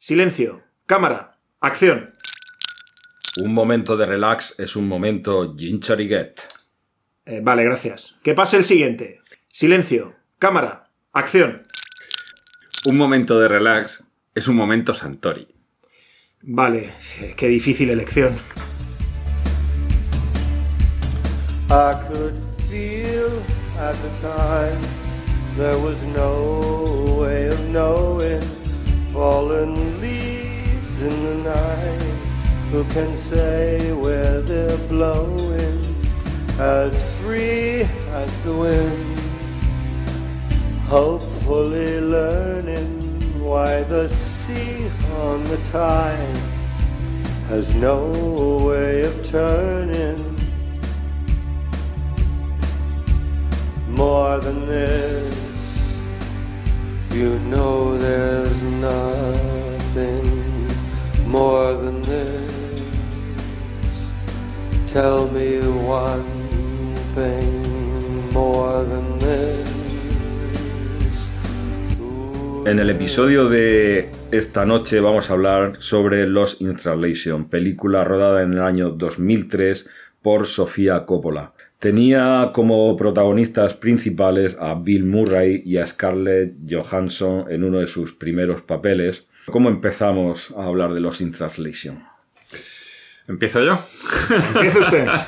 [0.00, 0.62] Silencio.
[0.86, 1.38] Cámara.
[1.60, 2.14] Acción.
[3.36, 6.40] Un momento de relax es un momento Ginchariget.
[7.26, 8.14] Eh, vale, gracias.
[8.22, 9.20] Que pase el siguiente.
[9.50, 10.14] Silencio.
[10.38, 10.88] Cámara.
[11.12, 11.66] Acción.
[12.86, 14.04] Un momento de relax
[14.36, 15.48] es un momento Santori.
[16.42, 18.36] Vale, eh, qué difícil elección.
[21.70, 22.34] I could
[22.70, 23.42] feel
[23.76, 24.80] at the time
[25.56, 28.57] there was no way of knowing
[29.12, 32.02] fallen leaves in the night.
[32.70, 35.96] Who can say where they're blowing
[36.58, 39.20] as free as the wind?
[40.86, 46.36] Hopefully learning why the sea on the tide
[47.48, 48.10] has no
[48.66, 50.36] way of turning.
[53.88, 55.37] More than this,
[57.12, 60.24] you know there's nothing
[61.26, 62.48] more than this.
[64.88, 69.68] Tell me one thing more than this.
[72.66, 78.42] En el episodio de esta noche vamos a hablar sobre Los in Translation, película rodada
[78.42, 79.88] en el año 2003
[80.20, 81.54] por Sofía Coppola.
[81.78, 88.12] Tenía como protagonistas principales a Bill Murray y a Scarlett Johansson en uno de sus
[88.12, 89.28] primeros papeles.
[89.46, 92.04] ¿Cómo empezamos a hablar de Los in Translation?
[93.28, 93.78] ¿Empiezo yo?
[94.54, 95.06] Empieza usted.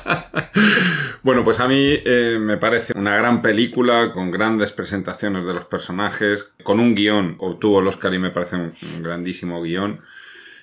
[1.23, 5.67] Bueno, pues a mí eh, me parece una gran película con grandes presentaciones de los
[5.67, 10.01] personajes, con un guion, obtuvo el Oscar y me parece un, un grandísimo guion.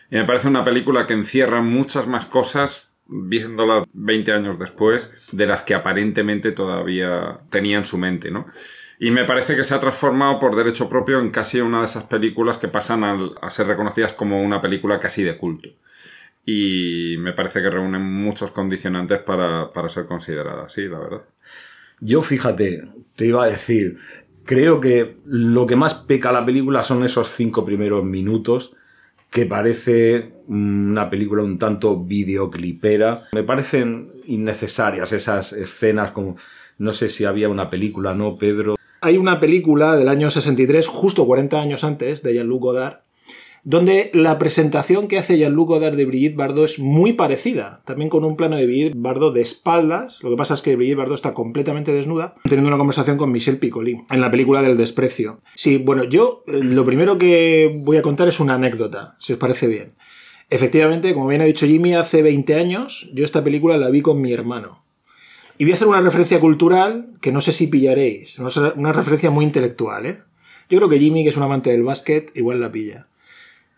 [0.09, 5.47] Y me parece una película que encierra muchas más cosas, viéndola 20 años después, de
[5.47, 8.47] las que aparentemente todavía tenía en su mente, ¿no?
[8.99, 12.03] Y me parece que se ha transformado por derecho propio en casi una de esas
[12.03, 15.69] películas que pasan a ser reconocidas como una película casi de culto.
[16.45, 21.21] Y me parece que reúnen muchos condicionantes para, para ser considerada así, la verdad.
[21.99, 22.83] Yo, fíjate,
[23.15, 23.99] te iba a decir,
[24.45, 28.77] creo que lo que más peca la película son esos cinco primeros minutos
[29.30, 33.27] que parece una película un tanto videoclipera.
[33.33, 36.36] Me parecen innecesarias esas escenas como...
[36.80, 38.76] No sé si había una película, ¿no, Pedro?
[39.02, 42.99] Hay una película del año 63, justo 40 años antes, de Jean-Luc Godard,
[43.70, 48.38] donde la presentación que hace Jean-Luc de Brigitte Bardot es muy parecida, también con un
[48.38, 51.92] plano de Brigitte Bardot de espaldas, lo que pasa es que Brigitte Bardot está completamente
[51.92, 55.42] desnuda, teniendo una conversación con Michel Piccoli, en la película del desprecio.
[55.55, 59.39] Sí, bueno, yo eh, lo primero que voy a contar es una anécdota, si os
[59.39, 59.95] parece bien.
[60.49, 64.22] Efectivamente, como bien ha dicho Jimmy, hace 20 años yo esta película la vi con
[64.22, 64.86] mi hermano.
[65.58, 69.44] Y voy a hacer una referencia cultural que no sé si pillaréis, una referencia muy
[69.44, 70.20] intelectual, ¿eh?
[70.70, 73.08] Yo creo que Jimmy, que es un amante del básquet, igual la pilla.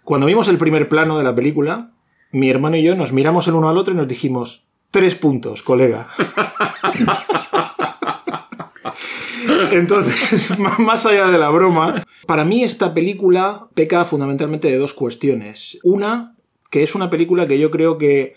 [0.10, 1.92] Cuando vimos el primer plano de la película,
[2.32, 5.62] mi hermano y yo nos miramos el uno al otro y nos dijimos, tres puntos,
[5.62, 6.08] colega.
[9.72, 15.78] Entonces, más allá de la broma, para mí esta película peca fundamentalmente de dos cuestiones.
[15.84, 16.36] Una,
[16.72, 18.34] que es una película que yo creo que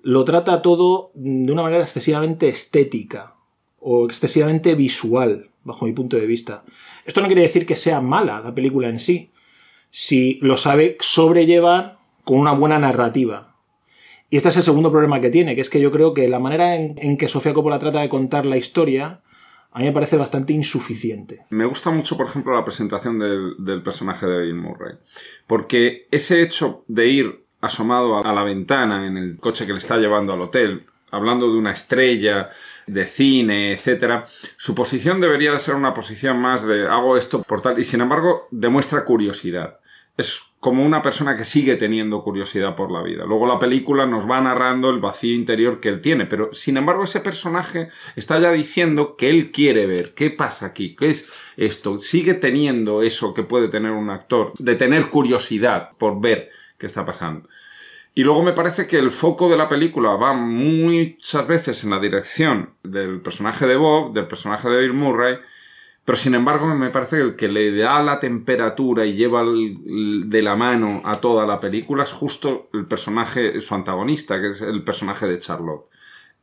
[0.00, 3.36] lo trata todo de una manera excesivamente estética
[3.78, 6.64] o excesivamente visual, bajo mi punto de vista.
[7.04, 9.30] Esto no quiere decir que sea mala la película en sí,
[9.92, 13.56] si lo sabe sobrellevar con una buena narrativa.
[14.30, 16.38] Y este es el segundo problema que tiene, que es que yo creo que la
[16.38, 19.20] manera en, que Sofía Coppola trata de contar la historia
[19.74, 21.46] a mí me parece bastante insuficiente.
[21.48, 24.96] Me gusta mucho, por ejemplo, la presentación del, del personaje de Bill Murray.
[25.46, 29.96] Porque ese hecho de ir asomado a la ventana en el coche que le está
[29.96, 32.50] llevando al hotel, hablando de una estrella
[32.86, 37.60] de cine, etcétera, su posición debería de ser una posición más de hago esto por
[37.60, 39.78] tal, y sin embargo demuestra curiosidad.
[40.16, 43.24] Es como una persona que sigue teniendo curiosidad por la vida.
[43.26, 47.04] Luego la película nos va narrando el vacío interior que él tiene, pero sin embargo
[47.04, 51.98] ese personaje está ya diciendo que él quiere ver qué pasa aquí, qué es esto.
[51.98, 57.04] Sigue teniendo eso que puede tener un actor, de tener curiosidad por ver qué está
[57.04, 57.48] pasando.
[58.14, 61.98] Y luego me parece que el foco de la película va muchas veces en la
[61.98, 65.38] dirección del personaje de Bob, del personaje de Bill Murray,
[66.04, 70.42] pero sin embargo me parece que el que le da la temperatura y lleva de
[70.42, 74.82] la mano a toda la película es justo el personaje, su antagonista, que es el
[74.82, 75.86] personaje de Charlotte.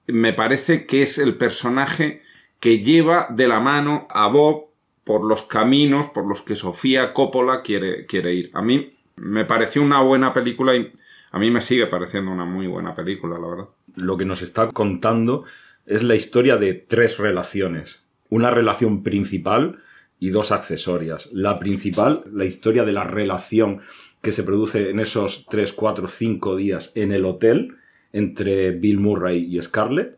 [0.08, 2.24] Me parece que es el personaje
[2.60, 4.70] que lleva de la mano a Bob
[5.06, 8.52] por los caminos por los que Sofía Coppola quiere, quiere ir.
[8.54, 10.94] A mí me pareció una buena película y
[11.32, 13.70] a mí me sigue pareciendo una muy buena película, la verdad.
[13.96, 15.46] Lo que nos está contando
[15.86, 18.06] es la historia de tres relaciones.
[18.30, 19.80] Una relación principal
[20.20, 21.30] y dos accesorias.
[21.32, 23.82] La principal, la historia de la relación
[24.22, 27.78] que se produce en esos 3, 4, 5 días en el hotel
[28.12, 30.18] entre Bill Murray y Scarlett.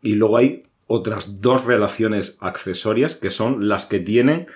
[0.00, 4.46] Y luego hay otras dos relaciones accesorias que son las que tienen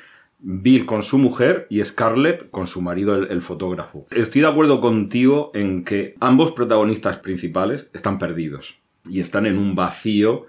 [0.48, 4.06] Bill con su mujer y Scarlett con su marido, el, fotógrafo.
[4.12, 9.74] Estoy de acuerdo contigo en que ambos protagonistas principales están perdidos y están en un
[9.74, 10.46] vacío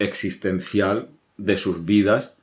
[0.00, 2.34] existencial de sus vidas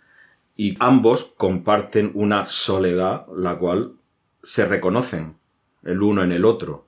[0.55, 3.95] y ambos comparten una soledad la cual
[4.41, 5.35] se reconocen
[5.83, 6.87] el uno en el otro.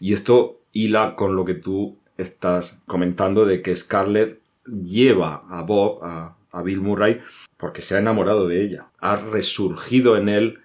[0.00, 6.02] Y esto hila con lo que tú estás comentando de que Scarlett lleva a Bob,
[6.02, 7.20] a, a Bill Murray,
[7.56, 8.86] porque se ha enamorado de ella.
[8.98, 10.60] Ha resurgido en él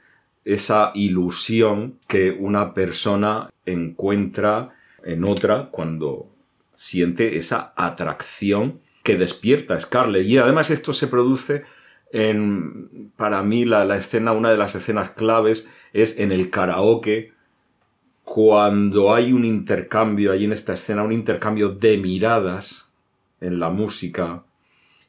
[0.46, 6.30] esa ilusión que una persona encuentra en otra cuando
[6.74, 10.26] siente esa atracción que despierta Scarlett.
[10.26, 11.64] Y además esto se produce
[12.12, 17.34] en, para mí, la, la, escena, una de las escenas claves es en el karaoke,
[18.24, 22.92] cuando hay un intercambio, ahí en esta escena, un intercambio de miradas
[23.40, 24.44] en la música.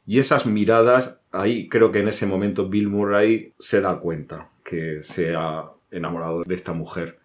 [0.08, 5.02] Y esas miradas, ahí creo que en ese momento Bill Murray se da cuenta que
[5.02, 7.18] se ha enamorado de esta mujer.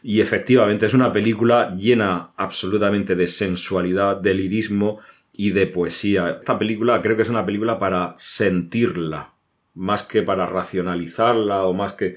[0.00, 5.00] Y efectivamente es una película llena absolutamente de sensualidad, de lirismo
[5.32, 6.38] y de poesía.
[6.38, 9.32] Esta película creo que es una película para sentirla,
[9.74, 12.14] más que para racionalizarla o más que...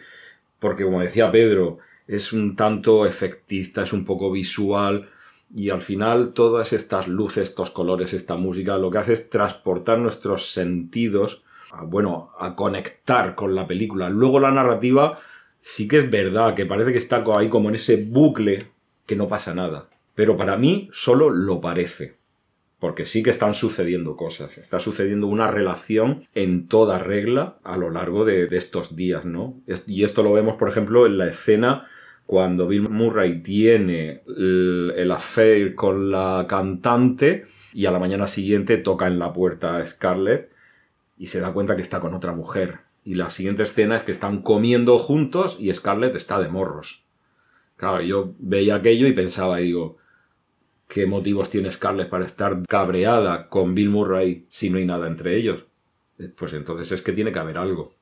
[0.59, 5.09] Porque como decía Pedro, es un tanto efectista, es un poco visual
[5.55, 9.99] y al final todas estas luces, estos colores, esta música, lo que hace es transportar
[9.99, 14.09] nuestros sentidos, a, bueno, a conectar con la película.
[14.09, 15.19] Luego la narrativa
[15.59, 18.67] sí que es verdad, que parece que está ahí como en ese bucle
[19.05, 19.87] que no pasa nada.
[20.15, 22.17] Pero para mí solo lo parece.
[22.79, 24.57] Porque sí que están sucediendo cosas.
[24.57, 29.55] Está sucediendo una relación en toda regla a lo largo de, de estos días, ¿no?
[29.87, 31.87] Y esto lo vemos, por ejemplo, en la escena
[32.25, 39.07] cuando Bill Murray tiene el, affair con la cantante y a la mañana siguiente toca
[39.07, 40.51] en la puerta a Scarlett
[41.17, 42.79] y se da cuenta que está con otra mujer.
[43.03, 47.03] Y la siguiente escena es que están comiendo juntos y Scarlett está de morros.
[47.75, 49.97] Claro, yo veía aquello y pensaba, digo,
[50.87, 55.35] ¿qué motivos tiene Scarlett para estar cabreada con Bill Murray si no hay nada entre
[55.35, 55.65] ellos?
[56.37, 57.95] Pues entonces es que tiene que haber algo.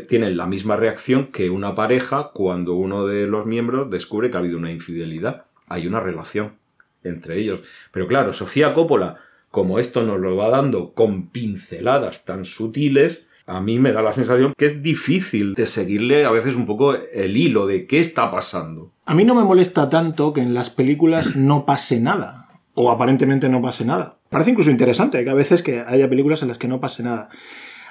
[0.00, 4.40] Tienen la misma reacción que una pareja cuando uno de los miembros descubre que ha
[4.40, 5.46] habido una infidelidad.
[5.68, 6.54] Hay una relación
[7.02, 7.60] entre ellos.
[7.92, 9.16] Pero claro, Sofía Coppola,
[9.50, 14.12] como esto nos lo va dando con pinceladas tan sutiles, a mí me da la
[14.12, 18.30] sensación que es difícil de seguirle a veces un poco el hilo de qué está
[18.30, 18.92] pasando.
[19.04, 23.48] A mí no me molesta tanto que en las películas no pase nada, o aparentemente
[23.48, 24.18] no pase nada.
[24.30, 27.30] Parece incluso interesante que a veces que haya películas en las que no pase nada.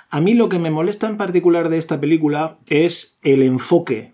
[0.09, 4.13] A mí lo que me molesta en particular de esta película es el enfoque.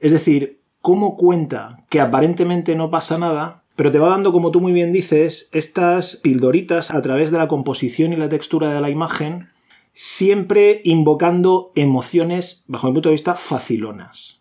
[0.00, 4.60] Es decir, cómo cuenta que aparentemente no pasa nada, pero te va dando, como tú
[4.60, 8.90] muy bien dices, estas pildoritas a través de la composición y la textura de la
[8.90, 9.48] imagen
[9.92, 14.40] siempre invocando emociones, bajo mi punto de vista, facilonas.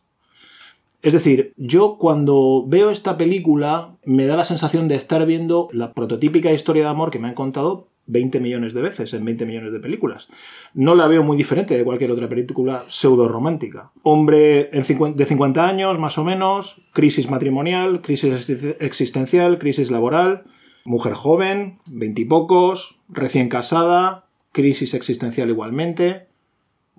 [1.01, 5.93] Es decir, yo cuando veo esta película me da la sensación de estar viendo la
[5.93, 9.73] prototípica historia de amor que me han contado 20 millones de veces en 20 millones
[9.73, 10.27] de películas.
[10.73, 13.91] No la veo muy diferente de cualquier otra película pseudo romántica.
[14.03, 20.43] Hombre de 50 años, más o menos, crisis matrimonial, crisis existencial, crisis laboral,
[20.83, 26.30] mujer joven, veintipocos, recién casada, crisis existencial igualmente.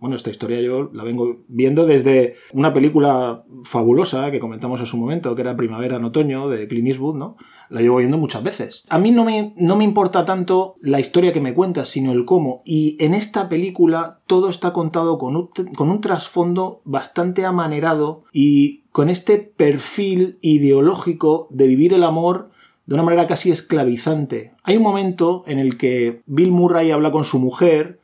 [0.02, 4.96] Bueno, esta historia yo la vengo viendo desde una película fabulosa que comentamos en su
[4.96, 7.36] momento, que era Primavera en Otoño, de Clint Eastwood, ¿no?
[7.70, 8.82] La llevo viendo muchas veces.
[8.88, 12.24] A mí no me, no me importa tanto la historia que me cuentas, sino el
[12.24, 12.62] cómo.
[12.64, 18.80] Y en esta película todo está contado con un, con un trasfondo bastante amanerado y
[18.90, 22.50] con este perfil ideológico de vivir el amor
[22.86, 24.52] de una manera casi esclavizante.
[24.64, 28.01] Hay un momento en el que Bill Murray habla con su mujer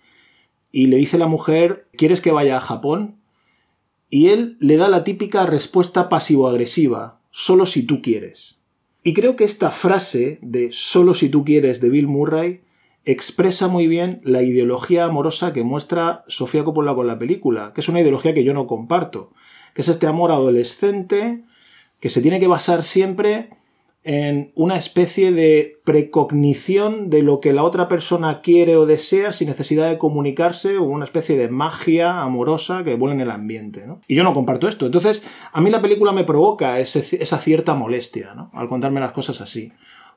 [0.70, 3.16] y le dice la mujer, ¿quieres que vaya a Japón?
[4.10, 8.58] Y él le da la típica respuesta pasivo-agresiva, solo si tú quieres.
[9.02, 12.62] Y creo que esta frase de solo si tú quieres de Bill Murray
[13.04, 17.88] expresa muy bien la ideología amorosa que muestra Sofía Coppola con la película, que es
[17.88, 19.32] una ideología que yo no comparto,
[19.74, 21.44] que es este amor adolescente
[22.00, 23.50] que se tiene que basar siempre
[24.08, 29.48] en una especie de precognición de lo que la otra persona quiere o desea sin
[29.48, 33.84] necesidad de comunicarse o una especie de magia amorosa que vuela en el ambiente.
[34.06, 34.86] Y yo no comparto esto.
[34.86, 35.22] Entonces,
[35.52, 38.50] a mí la película me provoca esa cierta molestia ¿no?
[38.54, 39.72] al contarme las cosas así.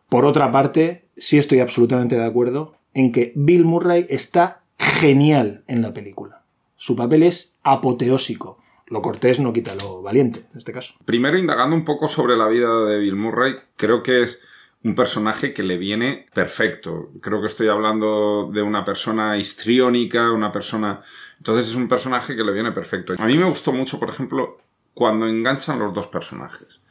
[0.08, 5.82] Por otra parte, sí estoy absolutamente de acuerdo en que Bill Murray está genial en
[5.82, 6.44] la película.
[6.78, 8.61] Su papel es apoteósico.
[8.92, 10.96] Lo cortés no quita lo valiente, en este caso.
[11.06, 14.42] Primero, indagando un poco sobre la vida de Bill Murray, creo que es
[14.84, 17.10] un personaje que le viene perfecto.
[17.22, 21.02] Creo que estoy hablando de una persona histriónica, una persona...
[21.38, 23.14] Entonces es un personaje que le viene perfecto.
[23.18, 24.58] A mí me gustó mucho, por ejemplo,
[24.94, 26.82] cuando enganchan los dos personajes.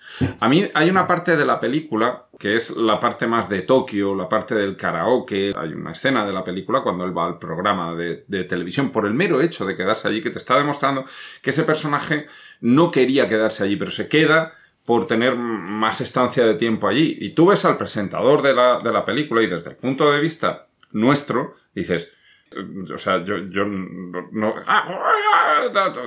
[0.40, 4.14] A mí hay una parte de la película que es la parte más de Tokio,
[4.14, 5.52] la parte del karaoke.
[5.56, 9.14] Hay una escena de la película cuando él va al programa de, televisión por el
[9.14, 11.04] mero hecho de quedarse allí, que te está demostrando
[11.42, 12.26] que ese personaje
[12.60, 14.54] no quería quedarse allí, pero se queda
[14.86, 17.18] por tener más estancia de tiempo allí.
[17.20, 20.20] Y tú ves al presentador de la, de la película y desde el punto de
[20.20, 22.12] vista nuestro, dices,
[22.92, 24.54] o sea, yo, yo no,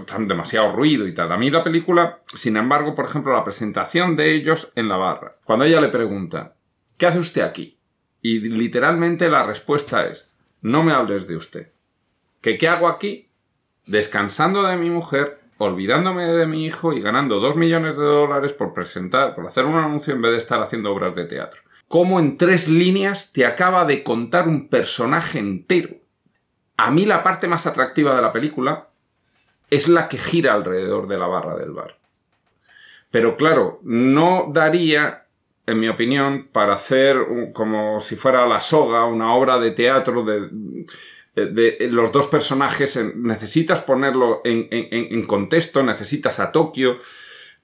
[0.05, 1.31] tan demasiado ruido y tal.
[1.31, 5.37] A mí la película, sin embargo, por ejemplo, la presentación de ellos en la barra,
[5.45, 6.55] cuando ella le pregunta,
[6.97, 7.79] ¿qué hace usted aquí?
[8.21, 11.73] Y literalmente la respuesta es, no me hables de usted.
[12.41, 13.29] ¿Que qué hago aquí?
[13.85, 18.73] Descansando de mi mujer, olvidándome de mi hijo y ganando dos millones de dólares por
[18.73, 21.61] presentar, por hacer un anuncio en vez de estar haciendo obras de teatro.
[21.87, 26.02] Cómo en tres líneas te acaba de contar un personaje entero
[26.83, 28.89] a mí la parte más atractiva de la película
[29.69, 31.97] es la que gira alrededor de la barra del bar.
[33.09, 35.27] Pero claro, no daría,
[35.65, 37.17] en mi opinión, para hacer
[37.53, 42.99] como si fuera la soga, una obra de teatro de, los dos personajes.
[43.15, 46.97] necesitas ponerlo en, contexto, necesitas a Tokio.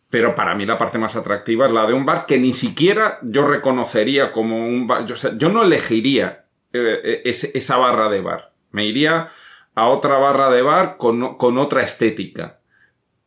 [0.09, 3.19] Pero para mí la parte más atractiva es la de un bar que ni siquiera
[3.21, 5.05] yo reconocería como un bar.
[5.05, 8.49] Yo, yo no elegiría eh, eh, esa barra de bar.
[8.71, 9.29] Me iría
[9.75, 12.59] a otra barra de bar con, con otra estética.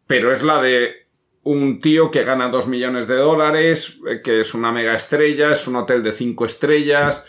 [0.06, 1.02] Pero es la de
[1.44, 5.66] un tío que gana dos millones de dólares, eh, que es una mega estrella, es
[5.66, 7.24] un hotel de cinco estrellas.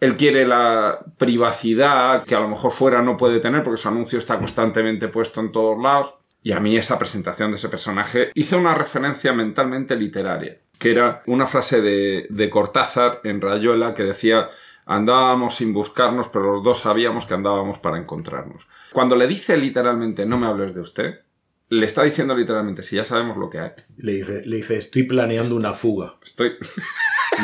[0.00, 4.18] Él quiere la privacidad que a lo mejor fuera no puede tener porque su anuncio
[4.18, 6.14] está constantemente puesto en todos lados.
[6.42, 11.22] Y a mí esa presentación de ese personaje hizo una referencia mentalmente literaria, que era
[11.26, 14.48] una frase de, de Cortázar en Rayuela que decía
[14.84, 18.66] Andábamos sin buscarnos, pero los dos sabíamos que andábamos para encontrarnos.
[18.92, 21.20] Cuando le dice literalmente no me hables de usted,
[21.68, 23.70] le está diciendo literalmente si ya sabemos lo que hay.
[23.96, 26.16] Le dice, le dice estoy planeando una fuga.
[26.22, 26.52] Estoy...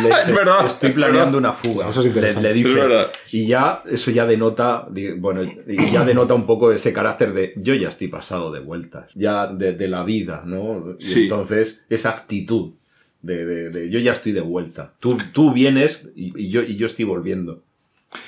[0.03, 1.89] Le dice, estoy planeando una fuga.
[1.89, 2.49] Eso es interesante.
[2.49, 2.81] Le, dice,
[3.33, 7.89] y ya, eso ya denota, bueno, ya denota un poco ese carácter de yo ya
[7.89, 10.97] estoy pasado de vueltas, ya de, la vida, ¿no?
[10.99, 12.75] Y entonces, esa actitud
[13.23, 14.95] de, yo ya estoy de vuelta.
[15.01, 17.63] Tú, tú vienes y, yo, y yo estoy volviendo.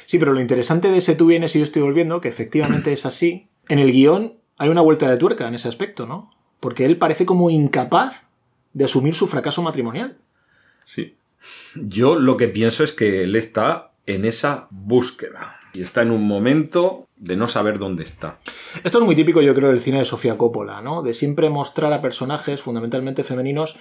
[0.07, 3.07] Sí, pero lo interesante de ese tú vienes y yo estoy volviendo, que efectivamente es
[3.07, 6.31] así, en el guion hay una vuelta de tuerca en ese aspecto, ¿no?
[6.61, 8.29] Porque él parece como incapaz
[8.75, 10.19] de asumir su fracaso matrimonial.
[10.85, 11.17] Sí.
[11.75, 15.57] Yo lo que pienso es que él está en esa búsqueda.
[15.73, 18.41] Y está en un momento de no saber dónde está.
[18.83, 21.03] Esto es muy típico, yo creo, del cine de Sofía Coppola, ¿no?
[21.03, 23.79] De siempre mostrar a personajes fundamentalmente femeninos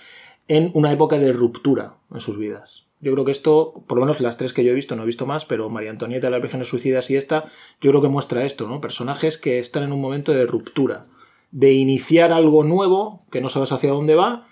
[0.49, 2.85] en una época de ruptura en sus vidas.
[2.99, 5.05] Yo creo que esto, por lo menos las tres que yo he visto, no he
[5.05, 7.45] visto más, pero María Antonieta, las Vírgenes Suicidas y esta,
[7.79, 8.81] yo creo que muestra esto, ¿no?
[8.81, 11.05] Personajes que están en un momento de ruptura,
[11.51, 14.47] de iniciar algo nuevo, que no sabes hacia dónde va,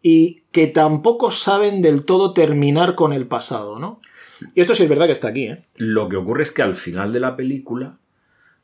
[0.00, 4.00] y que tampoco saben del todo terminar con el pasado, ¿no?
[4.54, 5.64] Y esto sí es verdad que está aquí, ¿eh?
[5.76, 7.98] Lo que ocurre es que al final de la película,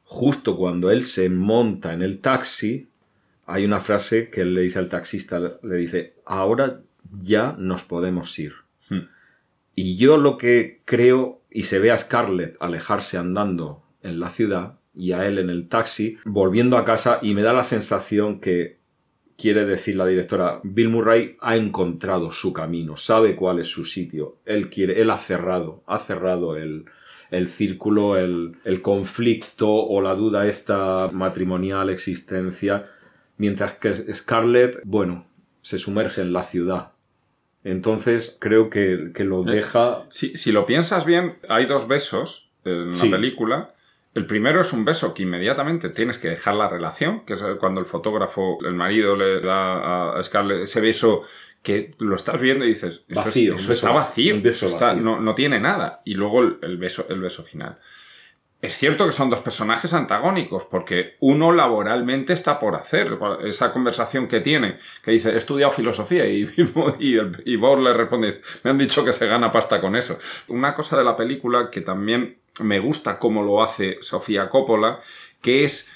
[0.05, 2.89] justo cuando él se monta en el taxi,
[3.49, 8.39] hay una frase que él le dice al taxista, le dice, ahora ya nos podemos
[8.39, 8.53] ir.
[8.91, 9.09] Hmm.
[9.75, 14.81] Y yo lo que creo, y se ve a Scarlett alejarse andando en la ciudad
[14.95, 18.81] y a él en el taxi, volviendo a casa, y me da la sensación que
[19.39, 24.41] quiere decir la directora, Bill Murray ha encontrado su camino, sabe cuál es su sitio,
[24.45, 26.85] él quiere, él ha cerrado, ha cerrado el,
[27.31, 32.85] el círculo, el, el conflicto o la duda esta matrimonial existencia
[33.39, 35.27] mientras que Scarlett, bueno,
[35.63, 36.93] se sumerge en la ciudad.
[37.65, 40.05] Entonces creo que, lo eh, deja...
[40.11, 43.75] Si, si, lo piensas bien, hay dos besos en la película.
[44.15, 47.81] El primero es un beso que inmediatamente tienes que dejar la relación, que es cuando
[47.81, 51.23] el fotógrafo, el marido le da a Scarlett ese beso
[51.63, 54.41] que lo estás viendo y dices, eso, vacío, eso está vacío,
[54.97, 56.01] No, no, tiene nada.
[56.05, 57.79] Y luego el, beso, el beso final.
[58.61, 63.17] Es cierto que son dos personajes antagónicos, porque uno laboralmente está por hacer.
[63.45, 66.43] Esa conversación que tiene, que dice, he estudiado filosofía, y,
[66.99, 70.19] y, y le responde, me han dicho que se gana pasta con eso.
[70.49, 74.99] Una cosa de la película que también me gusta cómo lo hace Sofía Coppola,
[75.41, 75.89] que es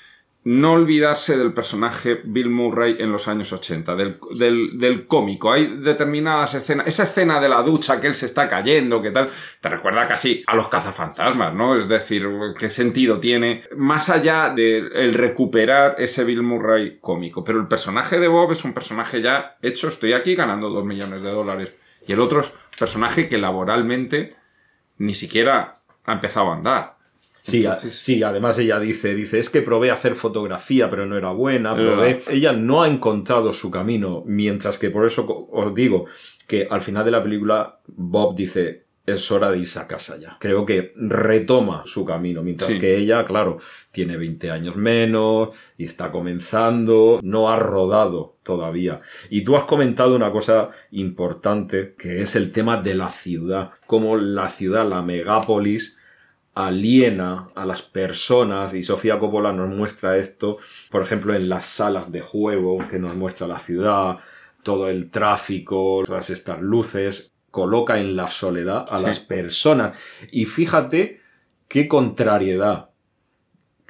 [0.45, 5.53] no olvidarse del personaje Bill Murray en los años 80, del, del, del cómico.
[5.53, 9.31] Hay determinadas escenas, esa escena de la ducha que él se está cayendo, que tal,
[9.61, 11.77] te recuerda casi a los cazafantasmas, ¿no?
[11.77, 12.27] Es decir,
[12.59, 13.63] ¿qué sentido tiene?
[13.77, 17.45] Más allá de el recuperar ese Bill Murray cómico.
[17.45, 21.23] Pero el personaje de Bob es un personaje ya hecho, estoy aquí ganando dos millones
[21.23, 21.73] de dólares.
[22.07, 24.35] Y el otro es un personaje que laboralmente
[24.99, 27.02] ni siquiera ha empezado a andar.
[27.43, 31.17] Sí, a- sí, además ella dice, dice, es que probé a hacer fotografía, pero no
[31.17, 32.23] era buena, probé.
[32.31, 36.07] Ella no ha encontrado su camino, mientras que por eso os digo
[36.47, 40.37] que al final de la película Bob dice, es hora de irse a casa ya.
[40.39, 42.79] Creo que retoma su camino, mientras Sí.
[42.79, 43.59] que ella, claro,
[43.91, 49.01] tiene 20 años menos y está comenzando, no ha rodado todavía.
[49.29, 54.17] Y tú has comentado una cosa importante, que es el tema de la ciudad, como
[54.17, 55.99] la ciudad, la megápolis,
[56.55, 60.59] aliena a las personas y Sofía Coppola nos muestra esto,
[60.91, 64.19] por ejemplo, en las salas de juego que nos muestra la ciudad,
[64.63, 69.05] todo el tráfico, todas estas luces, coloca en la soledad a Sí.
[69.07, 69.97] las personas.
[70.31, 71.21] Y fíjate
[71.69, 72.91] qué contrariedad.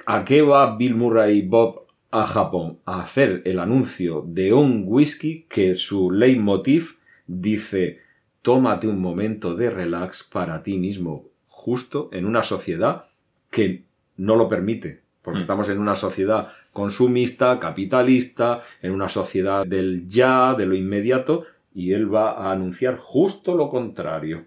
[0.05, 2.79] ¿A qué va Bill Murray y Bob a Japón?
[2.85, 7.99] A hacer el anuncio de un whisky que su leitmotiv dice
[8.41, 11.29] tómate un momento de relax para ti mismo,
[11.63, 13.05] justo en una sociedad
[13.49, 13.83] que
[14.17, 15.01] no lo permite.
[15.21, 15.41] Porque Mm.
[15.41, 21.93] estamos en una sociedad consumista, capitalista, en una sociedad del ya, de lo inmediato, y
[21.93, 24.45] él va a anunciar justo lo contrario.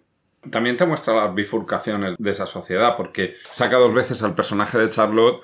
[0.51, 4.91] También te muestra las bifurcaciones de esa sociedad, porque saca dos veces al personaje de
[4.91, 5.41] Charlotte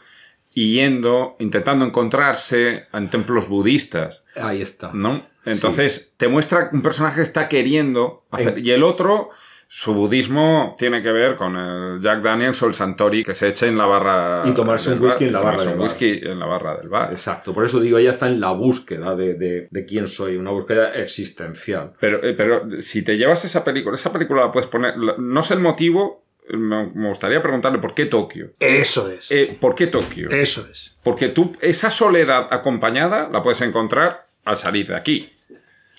[0.54, 4.90] yendo, intentando encontrarse en templos budistas, Ahí está.
[4.92, 5.26] ¿no?
[5.46, 8.58] Entonces, te muestra un personaje que está queriendo hacer.
[8.58, 9.30] Y el otro,
[9.74, 13.66] su budismo tiene que ver con el Jack Daniels o el Santori que se echa
[13.66, 14.42] en la barra.
[14.44, 15.88] Y tomarse del un whisky bar, en la barra tomarse del un bar.
[15.88, 17.10] whisky en la barra del bar.
[17.10, 20.50] Exacto, por eso digo, ella está en la búsqueda de, de- de quién soy, una
[20.50, 21.94] búsqueda existencial.
[21.98, 24.94] Pero, eh, pero si te llevas esa película, esa película la puedes poner.
[24.98, 28.50] No sé el motivo, me, me gustaría preguntarle por qué Tokio.
[28.60, 29.30] Eso es.
[29.30, 30.28] Eh, ¿Por qué Tokio?
[30.30, 30.98] Eso es.
[31.02, 35.31] Porque tú, esa soledad acompañada la puedes encontrar al salir de aquí.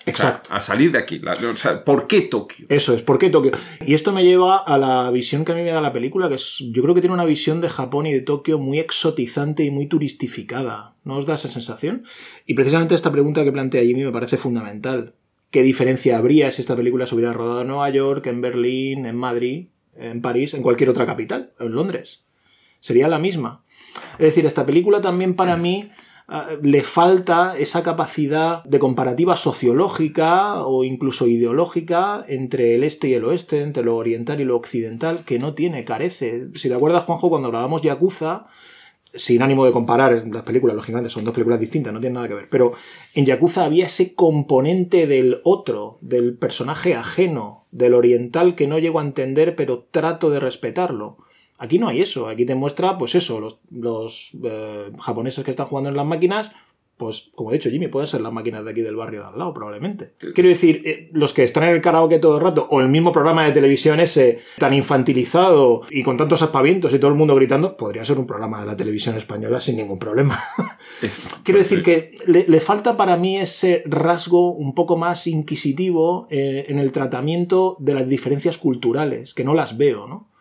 [0.03, 0.49] O sea, Exacto.
[0.53, 1.19] al salir de aquí.
[1.19, 2.65] La- o sea, ¿Por qué Tokio?
[2.69, 3.51] Eso es, ¿por qué Tokio?
[3.85, 6.35] Y esto me lleva a la visión que a mí me da la película, que
[6.35, 9.71] es, yo creo que tiene una visión de Japón y de Tokio muy exotizante y
[9.71, 10.95] muy turistificada.
[11.05, 12.03] ¿No os da esa sensación?
[12.45, 15.13] Y precisamente esta pregunta que plantea Jimmy me parece fundamental.
[15.51, 19.15] ¿Qué diferencia habría si esta película se hubiera rodado en Nueva York, en Berlín, en
[19.15, 22.23] Madrid, en París, en cualquier otra capital, en Londres?
[22.79, 23.63] Sería la misma.
[24.13, 25.89] Es decir, esta película también para mí
[26.61, 33.25] le falta esa capacidad de comparativa sociológica o incluso ideológica entre el este y el
[33.25, 36.47] oeste, entre lo oriental y lo occidental, que no tiene, carece.
[36.55, 38.47] Si te acuerdas, Juanjo, cuando grabamos Yakuza,
[39.15, 42.33] sin ánimo de comparar las películas, lógicamente son dos películas distintas, no tienen nada que
[42.33, 42.73] ver, pero
[43.13, 48.99] en Yakuza había ese componente del otro, del personaje ajeno, del oriental que no llego
[48.99, 51.17] a entender, pero trato de respetarlo.
[51.57, 55.67] Aquí no hay eso, aquí te muestra, pues eso, los, los, eh, japoneses que están
[55.67, 56.51] jugando en las máquinas,
[56.97, 59.37] pues como he dicho Jimmy, pueden ser las máquinas de aquí del barrio de al
[59.37, 60.13] lado, probablemente.
[60.17, 63.11] Quiero decir, eh, los que están en el karaoke todo el rato, o el mismo
[63.11, 67.75] programa de televisión ese tan infantilizado y con tantos aspavientos y todo el mundo gritando,
[67.77, 70.39] podría ser un programa de la televisión española sin ningún problema.
[71.43, 76.65] Quiero decir que le, le falta para mí ese rasgo un poco más inquisitivo eh,
[76.67, 80.32] en el tratamiento de las diferencias culturales, que no las veo, ¿no?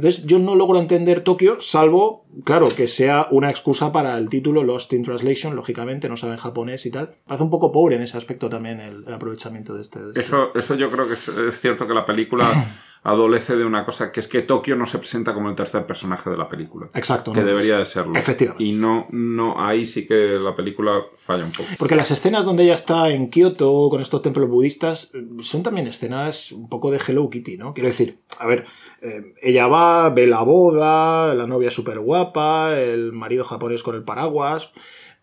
[0.00, 4.64] Entonces yo no logro entender Tokio, salvo, claro, que sea una excusa para el título
[4.64, 7.16] Lost in Translation, lógicamente, no saben japonés y tal.
[7.26, 10.00] Parece un poco pobre en ese aspecto también el, el aprovechamiento de este.
[10.00, 12.46] de este- Eso, eso yo creo que es, es cierto que la película
[13.02, 16.28] adolece de una cosa, que es que Tokio no se presenta como el tercer personaje
[16.28, 16.88] de la película.
[16.94, 17.32] Exacto.
[17.32, 17.46] Que ¿no?
[17.46, 18.14] debería de serlo.
[18.14, 18.62] Efectivamente.
[18.62, 21.68] Y no, no, ahí sí que la película falla un poco.
[21.78, 25.86] Porque las escenas donde ella está en Kioto con estos templos budistas eh, son también
[25.86, 27.72] escenas un poco de Hello Kitty, ¿no?
[27.72, 28.66] Quiero decir, a ver,
[29.00, 34.04] eh, ella va, ve la boda, la novia súper guapa, el marido japonés con el
[34.04, 34.70] paraguas.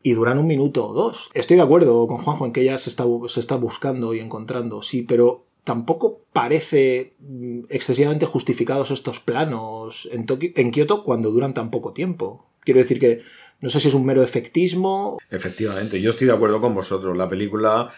[0.03, 1.29] Y duran un minuto o dos.
[1.33, 4.81] Estoy de acuerdo con Juanjo en que ella se está, se está buscando y encontrando,
[4.81, 11.53] sí, pero tampoco parece mm, excesivamente justificados estos planos en, Tokio, en Kioto cuando duran
[11.53, 12.47] tan poco tiempo.
[12.61, 13.21] Quiero decir que
[13.59, 17.17] no sé si es un mero efectismo Efectivamente, yo estoy de acuerdo con vosotros.
[17.17, 17.91] La película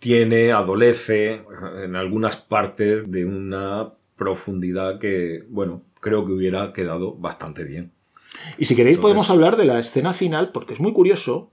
[0.00, 1.42] tiene, adolece
[1.84, 7.92] en algunas partes de una profundidad que, bueno, creo que hubiera quedado bastante bien.
[8.58, 11.52] Y si queréis Entonces- podemos hablar de la escena final, porque es muy curioso.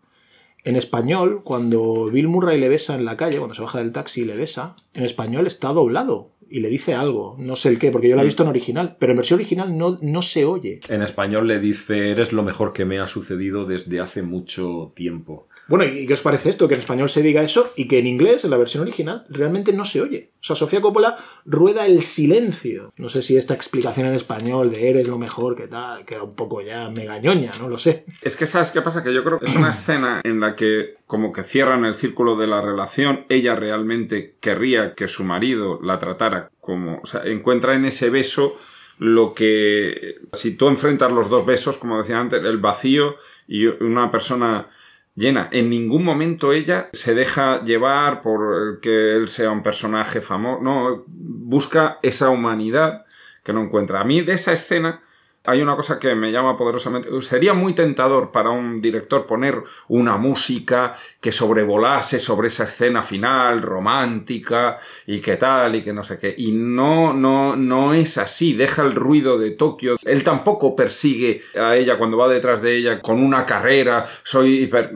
[0.68, 4.24] En español, cuando Bill Murray le besa en la calle, cuando se baja del taxi
[4.24, 6.32] y le besa, en español está doblado.
[6.50, 8.96] Y le dice algo, no sé el qué, porque yo la he visto en original,
[9.00, 10.82] pero en versión original no, no se oye.
[10.90, 15.48] En español le dice, eres lo mejor que me ha sucedido desde hace mucho tiempo.
[15.68, 16.68] Bueno, ¿y qué os parece esto?
[16.68, 19.74] Que en español se diga eso y que en inglés, en la versión original, realmente
[19.74, 20.32] no se oye.
[20.40, 22.94] O sea, Sofía Coppola rueda el silencio.
[22.96, 26.36] No sé si esta explicación en español de eres lo mejor, que tal, queda un
[26.36, 28.06] poco ya megañoña, no lo sé.
[28.22, 29.04] Es que, ¿sabes qué pasa?
[29.04, 32.36] Que yo creo que es una escena en la que como que cierran el círculo
[32.36, 38.10] de la relación, ella realmente querría que su marido la tratara como, encuentra en ese
[38.10, 38.58] beso
[39.00, 43.16] lo que, si tú enfrentas los dos besos, como decía antes, el vacío
[43.48, 44.68] y una persona
[45.16, 45.50] llena.
[45.52, 50.64] En ningún momento ella se deja llevar por que él sea un personaje famoso.
[50.64, 53.06] No, busca esa humanidad
[53.44, 54.02] que no encuentra.
[54.02, 55.02] A mí de esa escena
[55.48, 57.10] hay una cosa que me llama poderosamente.
[57.22, 63.62] Sería muy tentador para un director poner una música que sobrevolase sobre esa escena final
[63.62, 66.36] romántica y que tal y que no sé qué.
[66.38, 68.56] Y no, no, no es así.
[68.56, 69.96] Deja el ruido de Tokio.
[70.04, 74.06] Él tampoco persigue a ella cuando va detrás de ella con una carrera.
[74.24, 74.96] Soy hiper.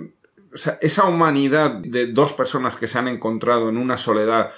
[0.54, 4.52] O sea, esa humanidad de dos personas que se han encontrado en una soledad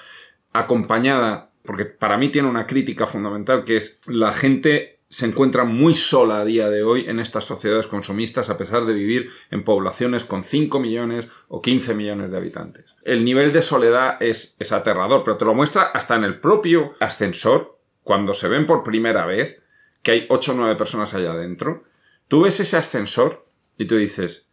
[0.53, 5.93] acompañada, porque para mí tiene una crítica fundamental que es la gente se encuentra muy
[5.93, 10.23] sola a día de hoy en estas sociedades consumistas a pesar de vivir en poblaciones
[10.23, 12.95] con 5 millones o 15 millones de habitantes.
[13.03, 16.93] El nivel de soledad es, es aterrador, pero te lo muestra hasta en el propio
[16.99, 19.61] ascensor, cuando se ven por primera vez
[20.01, 21.83] que hay 8 o 9 personas allá adentro.
[22.27, 23.45] Tú ves ese ascensor
[23.77, 24.49] y tú dices,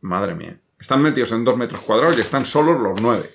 [0.00, 3.30] madre mía, están metidos en 2 metros cuadrados y están solos los 9.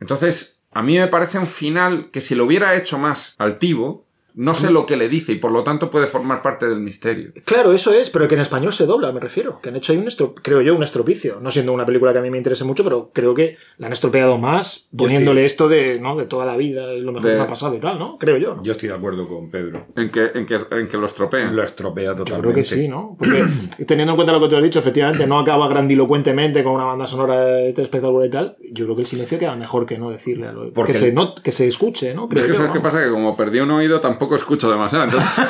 [0.00, 4.54] Entonces, a mí me parece un final que si lo hubiera hecho más altivo, no
[4.54, 7.32] sé lo que le dice y por lo tanto puede formar parte del misterio.
[7.44, 9.60] Claro, eso es, pero que en español se dobla, me refiero.
[9.60, 11.38] Que han hecho ahí un estro- creo yo, un estropicio.
[11.40, 13.92] No siendo una película que a mí me interese mucho, pero creo que la han
[13.92, 16.16] estropeado más poniéndole esto de, ¿no?
[16.16, 18.18] de toda la vida, es lo mejor De- que me ha pasado y tal, ¿no?
[18.18, 18.62] Creo yo, ¿no?
[18.62, 19.86] Yo estoy de acuerdo con Pedro.
[19.96, 21.54] En que, en que, en que lo estropean.
[21.54, 22.42] Lo estropea Yo totalmente.
[22.42, 23.16] creo que sí, ¿no?
[23.18, 23.44] Porque
[23.86, 27.06] teniendo en cuenta lo que te has dicho, efectivamente no acaba grandilocuentemente con una banda
[27.06, 28.56] sonora espectacular y tal.
[28.72, 31.12] Yo creo que el silencio queda mejor que no decirle a lo Porque que, se
[31.12, 32.24] not- que se escuche, ¿no?
[32.24, 32.74] Es Creo que yo, sabes ¿no?
[32.74, 35.30] qué pasa que como perdí un oído tampoco escucho demasiado, entonces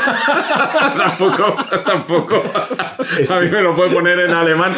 [0.97, 2.43] tampoco, tampoco
[3.31, 4.73] a mí me lo puede poner en alemán.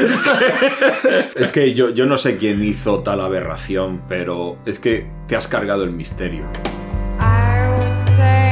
[1.35, 5.49] Es que yo, yo no sé quién hizo tal aberración, pero es que te has
[5.49, 6.45] cargado el misterio.
[7.21, 8.52] I would say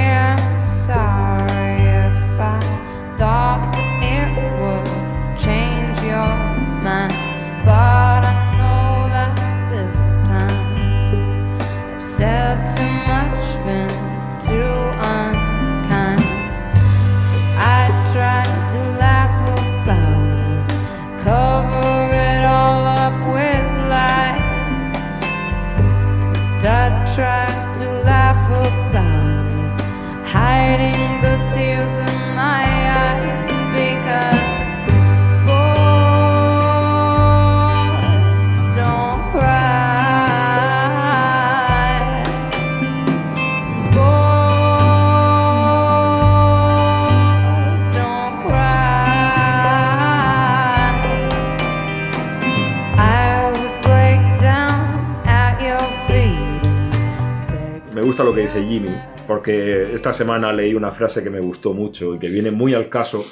[58.35, 58.95] que dice Jimmy,
[59.27, 62.89] porque esta semana leí una frase que me gustó mucho y que viene muy al
[62.89, 63.25] caso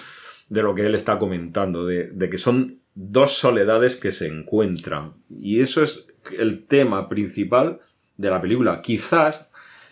[0.48, 5.14] de lo que él está comentando, de, de que son dos soledades que se encuentran.
[5.30, 6.06] Y eso es
[6.36, 7.80] el tema principal
[8.16, 8.82] de la película.
[8.82, 9.50] Quizás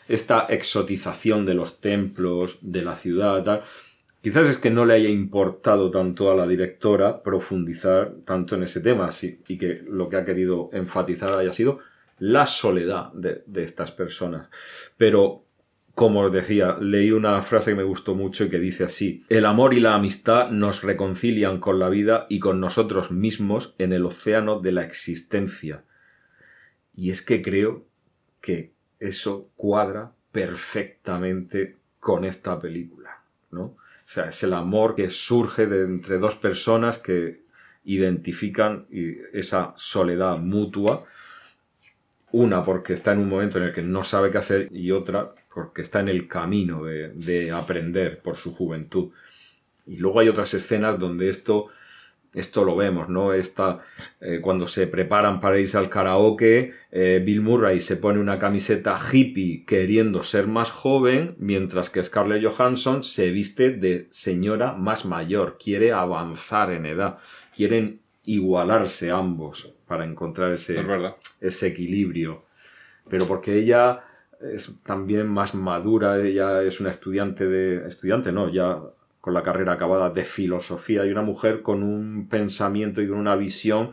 [0.08, 3.62] esta exotización de los templos, de la ciudad, tal,
[4.22, 8.80] quizás es que no le haya importado tanto a la directora profundizar tanto en ese
[8.80, 11.78] tema y que lo que ha querido enfatizar haya sido
[12.18, 14.48] la soledad de, estas personas.
[14.96, 15.42] Pero,
[15.94, 19.44] como os decía, leí una frase que me gustó mucho y que dice así, el
[19.46, 24.07] amor y la amistad nos reconcilian con la vida y con nosotros mismos en el
[24.07, 25.85] océano de la existencia.
[26.94, 27.87] Y es que creo
[28.40, 33.62] que eso cuadra perfectamente con esta película, ¿no?
[33.62, 37.44] O sea, es el amor que surge de entre dos personas que
[37.85, 38.87] identifican
[39.33, 41.05] esa soledad mutua
[42.32, 45.32] una porque está en un momento en el que no sabe qué hacer y otra
[45.54, 49.10] porque está en el camino de, de aprender por su juventud.
[49.86, 51.68] Y luego hay otras escenas donde esto,
[52.34, 53.32] esto lo vemos, ¿no?
[53.32, 53.80] Esta,
[54.20, 58.98] eh, cuando se preparan para irse al karaoke, eh, Bill Murray se pone una camiseta
[58.98, 65.56] hippie queriendo ser más joven, mientras que Scarlett Johansson se viste de señora más mayor,
[65.62, 67.18] quiere avanzar en edad,
[67.54, 71.16] quieren igualarse ambos para encontrar ese, Es verdad.
[71.40, 72.42] ese equilibrio.
[73.08, 74.02] Pero porque ella
[74.40, 77.86] es también más madura, ella es una estudiante de...
[77.88, 78.80] estudiante, no, ya
[79.20, 83.34] con la carrera acabada de filosofía y una mujer con un pensamiento y con una
[83.36, 83.92] visión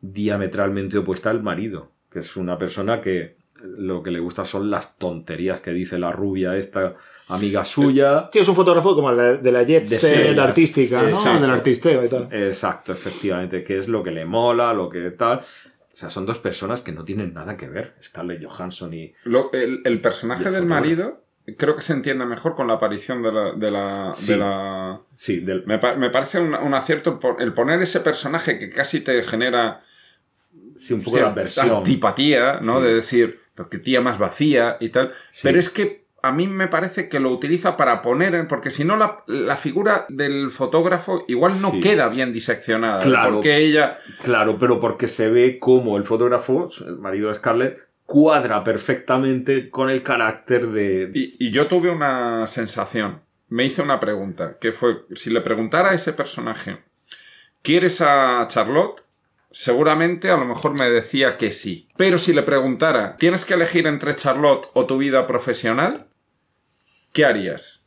[0.00, 4.98] diametralmente opuesta al marido, que es una persona que lo que le gusta son las
[4.98, 6.94] tonterías que dice la rubia esta
[7.28, 8.28] amiga suya.
[8.32, 11.08] Sí, es un fotógrafo como la de la jet De set artística, ¿no?
[11.08, 11.40] Exacto.
[11.40, 12.28] Del artisteo y tal.
[12.30, 15.38] Exacto, efectivamente, que es lo que le mola, lo que tal.
[15.38, 19.14] O sea, son dos personas que no tienen nada que ver, Scarlett Johansson y...
[19.24, 20.80] Lo- el, el personaje Y el del fotógrafo.
[20.82, 21.24] marido
[21.56, 23.52] creo que se entiende mejor con la aparición de la...
[23.52, 24.32] De la, Sí.
[24.32, 25.64] de la- Sí, del...
[25.66, 29.82] me, pa- me parece un, un acierto el poner ese personaje que casi te genera
[30.76, 32.80] sí, un poco de antipatía, ¿no?
[32.80, 32.86] Sí.
[32.86, 35.12] De decir, pero qué tía más vacía y tal.
[35.30, 35.40] Sí.
[35.44, 38.84] Pero es que a mí me parece que lo utiliza para poner, en- porque si
[38.84, 41.80] no la, la figura del fotógrafo igual no Sí.
[41.80, 43.02] queda bien diseccionada.
[43.02, 43.34] Claro.
[43.34, 43.98] Porque ella...
[44.22, 49.90] Claro, pero porque se ve como el fotógrafo, el marido de Scarlett, cuadra perfectamente con
[49.90, 51.10] el carácter de...
[51.14, 53.20] Y, y yo tuve una sensación.
[53.50, 56.78] Me hice una pregunta, que fue, si le preguntara a ese personaje,
[57.62, 59.02] ¿quieres a Charlotte?
[59.56, 61.86] Seguramente a lo mejor me decía que sí.
[61.96, 66.08] Pero si le preguntara, ¿tienes que elegir entre Charlotte o tu vida profesional?
[67.12, 67.84] ¿Qué harías?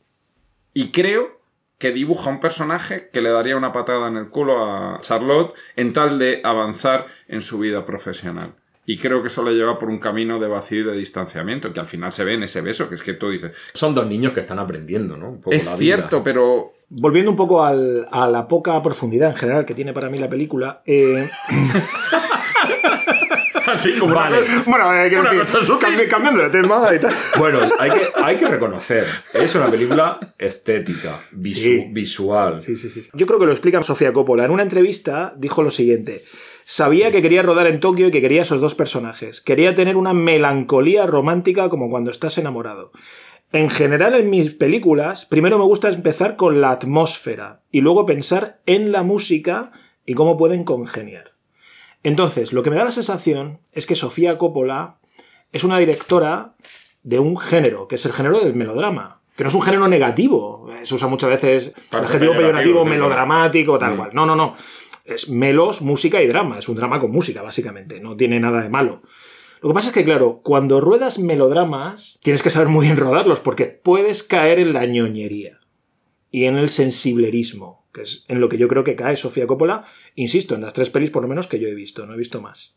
[0.72, 1.42] Y creo
[1.76, 5.92] que dibuja un personaje que le daría una patada en el culo a Charlotte en
[5.92, 8.54] tal de avanzar en su vida profesional.
[8.86, 11.80] Y creo que eso le lleva por un camino de vacío y de distanciamiento, que
[11.80, 14.32] al final se ve en ese beso, que es que tú dices, Son dos niños
[14.32, 15.28] que están aprendiendo, ¿no?
[15.32, 15.96] Un poco es la vida.
[15.96, 20.08] cierto, pero Volviendo un poco al- a la poca profundidad en general que tiene para
[20.08, 20.82] mí la película.
[20.86, 21.28] eh,
[23.66, 24.38] Así como vale.
[24.66, 25.88] Bueno, eh, quiero Una decir, cosa sutil.
[25.88, 27.12] cambi- cambiando de tema y tal.
[27.38, 31.86] Bueno, hay que, hay que reconocer, es una película estética, visu- Sí.
[31.90, 32.58] visual.
[32.58, 33.02] Sí, sí, sí.
[33.12, 34.44] Yo creo que lo explica Sofía Coppola.
[34.46, 36.24] En una entrevista dijo lo siguiente.
[36.64, 39.40] Sabía que quería rodar en Tokio y que quería esos dos personajes.
[39.40, 42.92] Quería tener una melancolía romántica como cuando estás enamorado.
[43.52, 48.60] En general en mis películas, primero me gusta empezar con la atmósfera y luego pensar
[48.66, 49.72] en la música
[50.04, 51.32] y cómo pueden congeniar.
[52.02, 54.98] Entonces, lo que me da la sensación es que Sofía Coppola
[55.52, 56.54] es una directora
[57.02, 59.22] de un género, que es el género del melodrama.
[59.34, 60.68] Que no es un género negativo.
[60.82, 63.96] Se usa muchas veces el adjetivo peyorativo, melodramático, tal Mm.
[63.96, 64.10] cual.
[64.12, 64.54] No, no, no.
[65.04, 66.58] Es melos, música y drama.
[66.58, 67.98] Es un drama con música, básicamente.
[68.00, 69.02] No tiene nada de malo.
[69.60, 73.40] Lo que pasa es que, claro, cuando ruedas melodramas, tienes que saber muy bien rodarlos,
[73.40, 75.60] porque puedes caer en la ñoñería
[76.30, 79.84] y en el sensiblerismo, que es en lo que yo creo que cae Sofía Coppola,
[80.14, 82.40] insisto, en las tres pelis por lo menos que yo he visto, no he visto
[82.40, 82.76] más.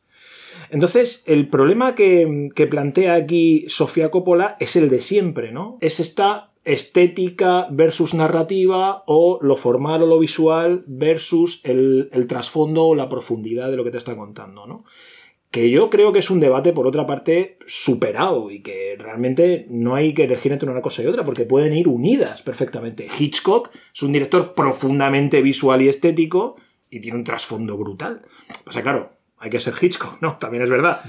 [0.70, 5.78] Entonces, el problema que, que plantea aquí Sofía Coppola es el de siempre, ¿no?
[5.82, 12.86] Es esta estética versus narrativa o lo formal o lo visual versus el, el trasfondo
[12.86, 14.86] o la profundidad de lo que te está contando, ¿no?
[15.52, 19.96] Que yo creo que es un debate, por otra parte, superado y que realmente no
[19.96, 23.08] hay que elegir entre una cosa y otra, porque pueden ir unidas perfectamente.
[23.20, 26.56] Hitchcock es un director profundamente visual y estético
[26.90, 28.22] y tiene un trasfondo brutal.
[28.66, 30.38] O sea, claro, hay que ser Hitchcock, ¿no?
[30.38, 31.02] También es verdad.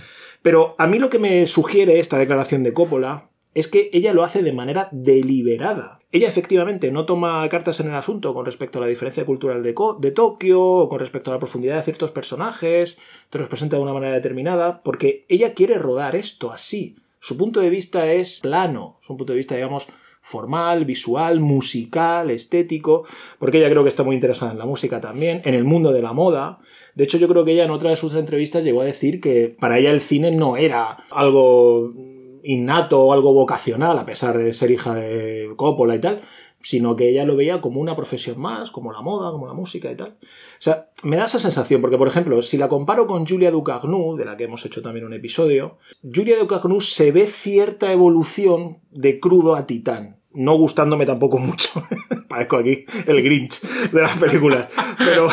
[0.42, 4.24] Pero a mí lo que me sugiere esta declaración de Coppola es que ella lo
[4.24, 6.00] hace de manera deliberada.
[6.12, 9.74] Ella efectivamente no toma cartas en el asunto con respecto a la diferencia cultural de,
[9.98, 12.98] de Tokio, o con respecto a la profundidad de ciertos personajes,
[13.30, 16.96] te los presenta de una manera determinada, porque ella quiere rodar esto así.
[17.18, 19.88] Su punto de vista es plano, es un punto de vista, digamos,
[20.20, 23.06] formal, visual, musical, estético,
[23.38, 26.02] porque ella creo que está muy interesada en la música también, en el mundo de
[26.02, 26.58] la moda.
[26.94, 29.56] De hecho, yo creo que ella en otra de sus entrevistas llegó a decir que
[29.58, 31.94] para ella el cine no era algo
[32.42, 36.22] innato o algo vocacional, a pesar de ser hija de Coppola y tal,
[36.62, 39.90] sino que ella lo veía como una profesión más, como la moda, como la música
[39.90, 40.16] y tal.
[40.20, 44.16] O sea, me da esa sensación, porque por ejemplo, si la comparo con Julia Ducagnu,
[44.16, 49.20] de la que hemos hecho también un episodio, Julia Ducagnu se ve cierta evolución de
[49.20, 50.18] crudo a titán.
[50.34, 51.68] No gustándome tampoco mucho.
[52.28, 54.68] Parezco aquí el Grinch de las películas.
[54.96, 55.28] Pero,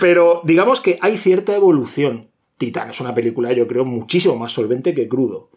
[0.00, 2.30] pero digamos que hay cierta evolución.
[2.56, 5.50] Titán es una película, yo creo, muchísimo más solvente que crudo.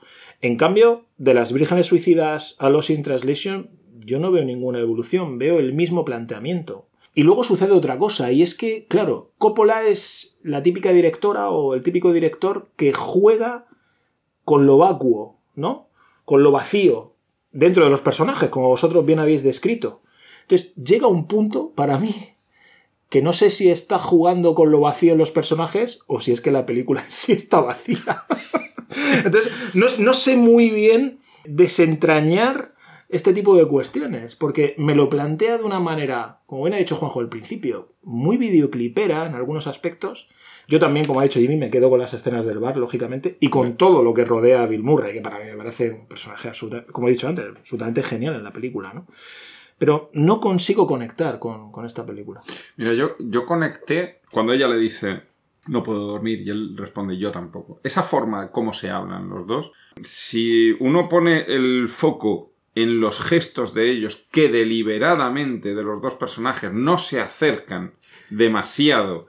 [0.44, 3.70] En cambio, de las vírgenes suicidas a Lost in Translation,
[4.02, 6.90] yo no veo ninguna evolución, veo el mismo planteamiento.
[7.16, 11.76] Y luego sucede otra cosa, y es que, claro, Coppola es la típica directora o
[11.76, 13.68] el típico director que juega
[14.44, 15.88] con lo vacuo, ¿no?
[16.26, 17.14] Con lo vacío,
[17.54, 20.02] dentro de los personajes, como vosotros bien habéis descrito.
[20.42, 22.14] Entonces, llega un punto, para mí,
[23.14, 26.42] que no sé si está jugando con lo vacío en los personajes o si es
[26.42, 28.26] que la película en sí está vacía.
[29.24, 32.74] Entonces, no, no sé muy bien desentrañar
[33.10, 36.96] este tipo de cuestiones, porque me lo plantea de una manera, como bien ha dicho
[36.96, 40.28] Juanjo al principio, muy videoclipera en algunos aspectos.
[40.68, 43.50] Yo también, como ha dicho Jimmy, me quedo con las escenas del bar, lógicamente, y
[43.50, 46.48] con todo lo que rodea a Bill Murray, que para mí me parece un personaje
[46.48, 49.06] absoluta- como he dicho antes, absolutamente genial en la película, ¿no?
[49.78, 52.42] Pero no consigo conectar con, con esta película.
[52.78, 55.34] Mira, yo, yo conecté cuando ella le dice
[55.68, 57.80] no puedo dormir y él responde yo tampoco.
[57.84, 63.74] Esa forma como se hablan los dos, si uno pone el foco en los gestos
[63.74, 67.94] de ellos que deliberadamente de los dos personajes no se acercan
[68.30, 69.28] demasiado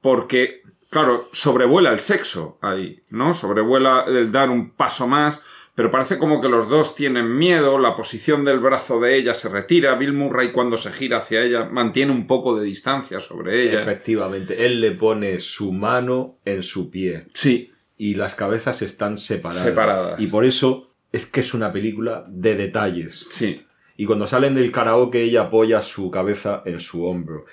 [0.00, 3.34] porque, claro, sobrevuela el sexo ahí, ¿no?
[3.34, 5.42] Sobrevuela el dar un paso más,
[5.74, 9.48] pero parece como que los dos tienen miedo, la posición del brazo de ella se
[9.48, 13.80] retira, Bill Murray cuando se gira hacia ella mantiene un poco de distancia sobre ella.
[13.80, 19.64] Efectivamente, él le pone su mano en su pie Sí, y las cabezas están separadas.
[19.64, 20.20] Separadas.
[20.20, 23.26] Y por eso es que es una película de detalles.
[23.30, 23.62] sí.
[23.96, 27.44] Y cuando salen del karaoke ella apoya su cabeza en su hombro.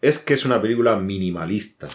[0.00, 1.88] Es que es una película minimalista.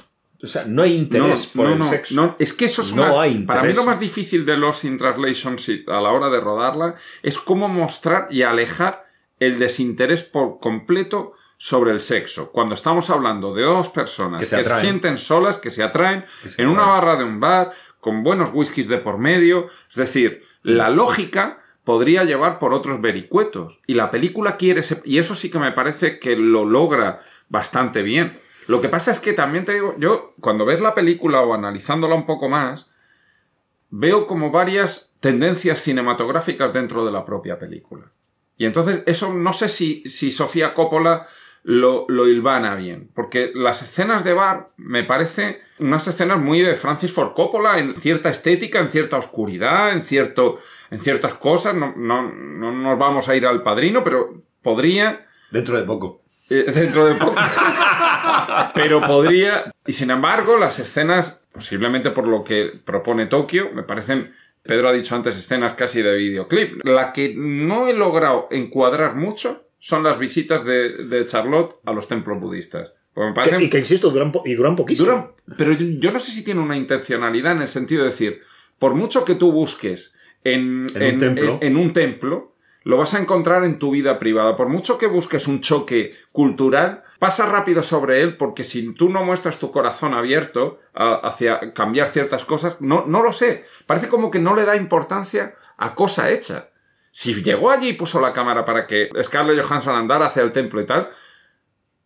[0.46, 2.16] O sea, no hay interés por el sexo.
[2.16, 4.86] no, es que eso es No una- hay Para mí lo más difícil de Lost
[4.86, 9.06] in Translation a la hora de rodarla es cómo mostrar y alejar
[9.40, 12.52] el desinterés por completo sobre el sexo.
[12.52, 16.50] Cuando estamos hablando de dos personas Que que se sienten solas, que se atraen Que
[16.50, 19.68] se en una barra de un bar, con buenos whiskies de por medio.
[19.90, 23.80] Es decir, la lógica podría llevar por otros vericuetos.
[23.88, 24.82] Y la película quiere...
[24.82, 28.38] ese- Y eso sí que me parece que lo logra bastante bien.
[28.68, 32.16] Lo que pasa es que también te digo, yo cuando ves la película o analizándola
[32.16, 32.90] un poco más,
[33.90, 38.12] veo como varias tendencias cinematográficas dentro de la propia película.
[38.58, 41.28] Y entonces eso no sé si, si Sofía Coppola
[41.64, 46.76] lo, lo hilvana bien, porque las escenas de bar me parece unas escenas muy de
[46.76, 50.60] Francis Ford Coppola en cierta estética, en cierta oscuridad, en, cierto,
[50.92, 51.74] en ciertas cosas.
[51.76, 56.22] No, no, no nos vamos a ir al padrino, pero podría Dentro de poco.
[56.50, 57.36] eh, dentro de poco.
[58.74, 59.72] Pero podría.
[59.86, 64.34] Y sin embargo, las escenas, posiblemente por lo que propone Tokio, me parecen.
[64.64, 66.84] Pedro ha dicho antes escenas casi de videoclip.
[66.86, 72.08] La que no he logrado encuadrar mucho son las visitas de, de Charlotte a los
[72.08, 72.96] templos budistas.
[73.14, 75.08] Porque me parecen Que- y que, insisto, duran, y duran poquísimo.
[75.08, 78.42] Duran- pero yo, yo no sé si tiene una intencionalidad en el sentido de decir,
[78.80, 81.60] por mucho que tú busques en, En un templo.
[81.62, 84.56] en- en un templo, lo vas a encontrar en tu vida privada.
[84.56, 89.24] Por mucho que busques un choque cultural, pasa rápido sobre él porque si tú no
[89.24, 93.66] muestras tu corazón abierto hacia cambiar ciertas cosas, no, no lo sé.
[93.86, 96.70] Parece como que no le da importancia a cosa hecha.
[97.12, 100.82] Si llegó allí y puso la cámara para que Scarlett Johansson andara hacia el templo
[100.82, 101.10] y tal,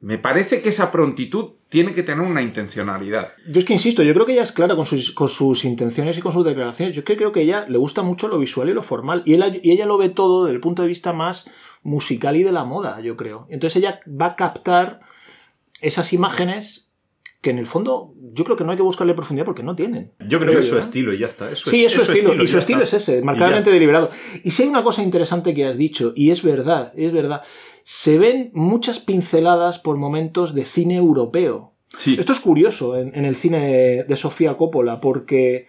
[0.02, 3.34] me parece que esa prontitud tiene que tener una intencionalidad.
[3.48, 6.18] Yo es que insisto, yo creo que ella es clara con sus, con sus intenciones
[6.18, 6.96] y con sus declaraciones.
[6.96, 9.24] Yo que creo que ella le gusta mucho lo visual y lo formal.
[9.26, 11.50] Y ella lo ve todo desde el punto de vista más
[11.84, 13.48] musical y de la moda, yo creo.
[13.50, 15.00] Entonces ella va a captar
[15.82, 16.88] esas imágenes
[17.42, 20.12] que en el fondo yo creo que no hay que buscarle profundidad porque no tienen.
[20.28, 20.82] Yo creo que es su ¿eh?
[20.82, 21.50] estilo y ya está.
[21.50, 22.98] Es su- Sí, es su estilo, y su estilo está.
[22.98, 24.12] es ese, marcadamente deliberado.
[24.44, 27.42] Y si hay una cosa interesante que has dicho, y es verdad, es verdad,
[27.86, 31.74] se ven muchas pinceladas por momentos de cine europeo.
[31.98, 32.18] Sí.
[32.20, 35.68] Esto es curioso en, en el cine de, de Sofía Coppola, porque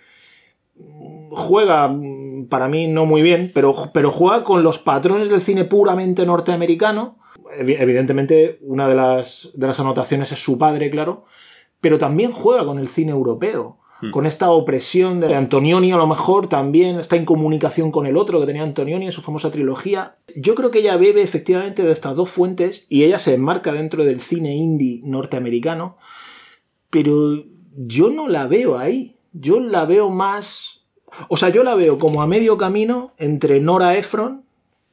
[1.30, 5.64] juega, mm, para mí no muy bien, pero, pero juega con los patrones del cine
[5.64, 7.18] puramente norteamericano.
[7.58, 11.24] Evi- Evidentemente, una de las, de las anotaciones es su padre, claro,
[11.80, 13.76] pero también juega con el cine europeo.
[14.12, 18.46] Con esta opresión de Antonioni, a lo mejor también esta incomunicación con el otro que
[18.46, 20.16] tenía Antonioni en su famosa trilogía.
[20.36, 24.06] Yo creo que ella bebe efectivamente de estas dos fuentes y ella se enmarca dentro
[24.06, 25.98] del cine indie norteamericano,
[26.88, 27.12] pero
[27.76, 29.16] yo no la veo ahí.
[29.32, 30.82] Yo la veo más.
[31.28, 34.44] O sea, yo la veo como a medio camino entre Nora Ephron,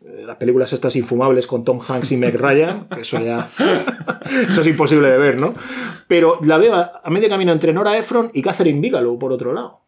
[0.03, 3.49] eh, las películas estas infumables con Tom Hanks y Meg Ryan, que eso ya.
[4.49, 5.53] eso es imposible de ver, ¿no?
[6.07, 9.53] Pero la veo a, a medio camino entre Nora Ephron y Catherine Bigelow, por otro
[9.53, 9.81] lado.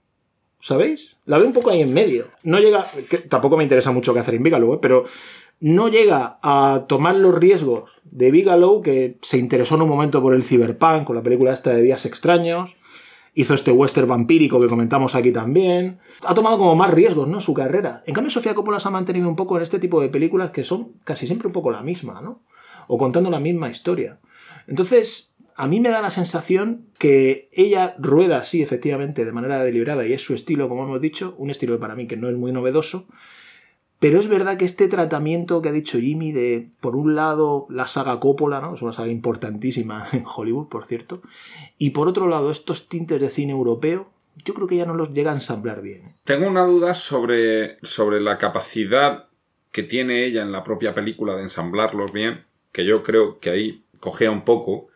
[0.61, 1.15] ¿Sabéis?
[1.25, 2.27] La veo un poco ahí en medio.
[2.43, 2.87] No llega.
[3.09, 4.79] que tampoco me interesa mucho Catherine Bigelow, ¿eh?
[4.81, 5.05] pero
[5.61, 10.33] no llega a tomar los riesgos de Bigelow, que se interesó en un momento por
[10.33, 12.75] el cyberpunk, con la película esta de Días Extraños.
[13.39, 15.99] Hizo este western vampírico que comentamos aquí también.
[16.25, 17.39] Ha tomado como más riesgos, ¿no?
[17.39, 18.03] Su carrera.
[18.05, 20.65] En cambio, Sofía Coppola se ha mantenido un poco en este tipo de películas que
[20.65, 22.43] son casi siempre un poco la misma, ¿no?
[22.89, 24.19] O contando la misma historia.
[24.67, 30.05] Entonces, a mí me da la sensación que ella rueda, sí, efectivamente, de manera deliberada,
[30.05, 32.51] y es su estilo, como hemos dicho, un estilo para mí que no es muy
[32.51, 33.07] novedoso,
[33.99, 37.85] pero es verdad que este tratamiento que ha dicho Jimmy de, por un lado, la
[37.85, 38.73] saga Coppola, ¿no?
[38.73, 41.21] Es una saga importantísima en Hollywood, por cierto.
[41.77, 44.09] Y por otro lado, estos tintes de cine europeo,
[44.45, 46.15] yo creo que ya no los llega a ensamblar bien.
[46.23, 49.27] Tengo una duda sobre, sobre la capacidad
[49.73, 53.83] que tiene ella en la propia película de ensamblarlos bien, que yo creo que ahí
[53.99, 54.87] cogea un poco.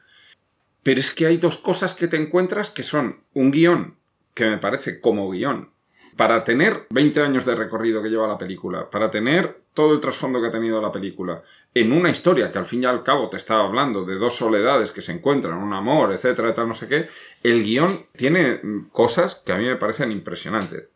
[0.81, 3.97] Pero es que hay dos cosas que te encuentras que son un guion,
[4.33, 5.72] que me parece como guion,
[6.15, 10.41] para tener 20 años de recorrido que lleva la película, para tener todo el trasfondo
[10.41, 11.41] que ha tenido la película,
[11.73, 14.91] en una historia que al fin y al cabo te estaba hablando de dos soledades
[14.91, 17.07] que se encuentran, un amor, etcétera, tal, no sé qué,
[17.41, 20.89] el guion tiene mm, cosas que a mí me parecen impresionantes.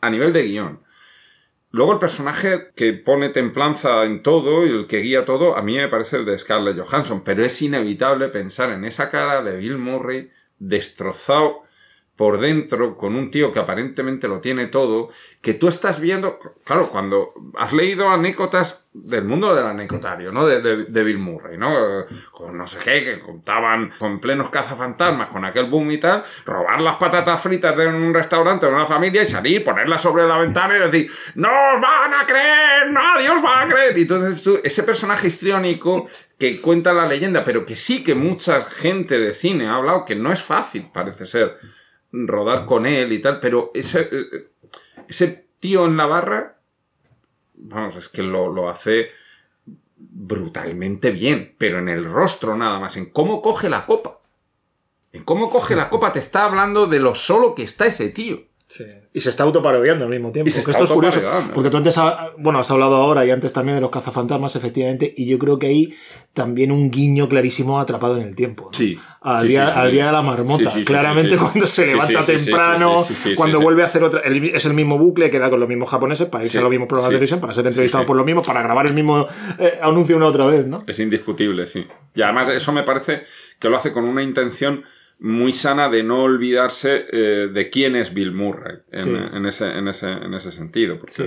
[0.00, 0.80] A nivel de guion.
[1.70, 5.76] Luego el personaje que pone templanza en todo y el que guía todo, a mí
[5.76, 9.78] me parece el de Scarlett Johansson, pero es inevitable pensar en esa cara de Bill
[9.78, 11.63] Murray destrozado
[12.16, 15.08] por dentro con un tío que aparentemente lo tiene todo,
[15.40, 20.46] que tú estás viendo, claro, cuando has leído anécdotas del mundo del anecdotario, ¿no?
[20.46, 21.70] De, de- de Bill Murray, ¿no?
[22.30, 26.80] Con no sé qué, que contaban con plenos cazafantasmas, con aquel boom y tal, robar
[26.80, 30.76] las patatas fritas de un restaurante de una familia y salir, ponerlas sobre la ventana
[30.76, 32.92] y decir, ¡No os van a creer!
[32.92, 33.98] ¡Nadie os va a creer!
[33.98, 36.06] Y entonces ese personaje histriónico
[36.38, 40.14] que cuenta la leyenda, pero que sí que mucha gente de cine ha hablado que
[40.14, 41.58] no es fácil, parece ser
[42.26, 44.50] rodar con él y tal, pero ese, eh,
[45.08, 46.58] ese tío en la barra,
[47.54, 49.10] vamos, es que lo, lo hace
[49.96, 54.20] brutalmente bien, pero en el rostro nada más, en cómo coge la copa.
[55.12, 58.42] En cómo coge la copa te está hablando de lo solo que está ese tío.
[58.66, 58.84] Sí.
[59.12, 60.48] Y se está autoparodiando al mismo tiempo.
[60.48, 61.18] Y se que está esto es curioso.
[61.18, 61.54] autoparodiando.
[61.54, 65.12] Porque tú antes, ha- bueno, has hablado ahora y antes también de los cazafantasmas, efectivamente,
[65.16, 65.94] y yo creo que hay
[66.32, 68.70] también un guiño clarísimo atrapado en el tiempo.
[68.72, 68.76] ¿no?
[68.78, 68.98] Sí.
[69.20, 70.64] Al, Sí, día, sí, sí, al día de la marmota.
[70.64, 71.44] Sí, sí, sí, Claramente sí, sí.
[71.44, 73.04] cuando se levanta temprano,
[73.36, 74.20] cuando vuelve a hacer otra.
[74.20, 76.70] el- es el mismo bucle, queda con los mismos japoneses para irse Sí, a los
[76.70, 77.12] mismos programas sí.
[77.12, 78.08] de televisión, para ser entrevistado Sí, sí.
[78.08, 79.26] por los mismos, para grabar el mismo
[79.58, 80.82] eh, anuncio una otra vez, ¿no?
[80.86, 81.86] Es indiscutible, sí.
[82.14, 83.22] Y además eso me parece
[83.60, 84.82] que lo hace con una intención
[85.18, 89.10] muy sana de no olvidarse eh, de quién es Bill Murray en, Sí.
[89.32, 90.98] en ese, en, ese, en ese sentido.
[90.98, 91.24] Porque, Sí.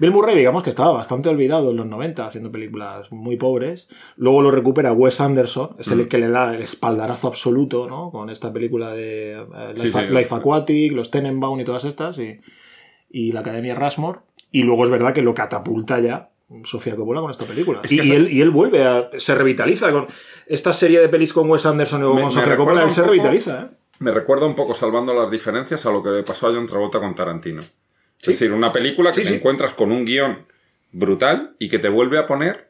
[0.00, 3.88] Bill Murray, digamos que estaba bastante olvidado en los 90, haciendo películas muy pobres.
[4.16, 6.00] Luego lo recupera Wes Anderson, es Mm.
[6.00, 8.10] el que le da el espaldarazo absoluto, ¿no?
[8.10, 10.12] Con esta película de eh, Life, sí.
[10.12, 12.40] Life Aquatic, los Tenenbaum y todas estas, y,
[13.10, 14.20] y la Academia Rushmore.
[14.50, 16.30] Y luego es verdad que lo catapulta ya
[16.64, 17.80] Sofía Coppola con esta película.
[17.84, 19.10] Es y, que y esa- él, y él vuelve a.
[19.18, 20.06] se revitaliza con
[20.46, 23.00] esta serie de pelis con Wes Anderson y luego Me- con Sofía Coppola, él se
[23.02, 23.76] poco- revitaliza, ¿eh?
[24.00, 27.00] Me recuerda un poco, salvando las diferencias, a lo que le pasó a John Travolta
[27.00, 27.62] con Tarantino.
[27.62, 27.68] Sí.
[28.22, 29.34] Es decir, una película que Sí, te sí.
[29.36, 30.46] encuentras con un guion
[30.92, 32.68] brutal y que te vuelve a poner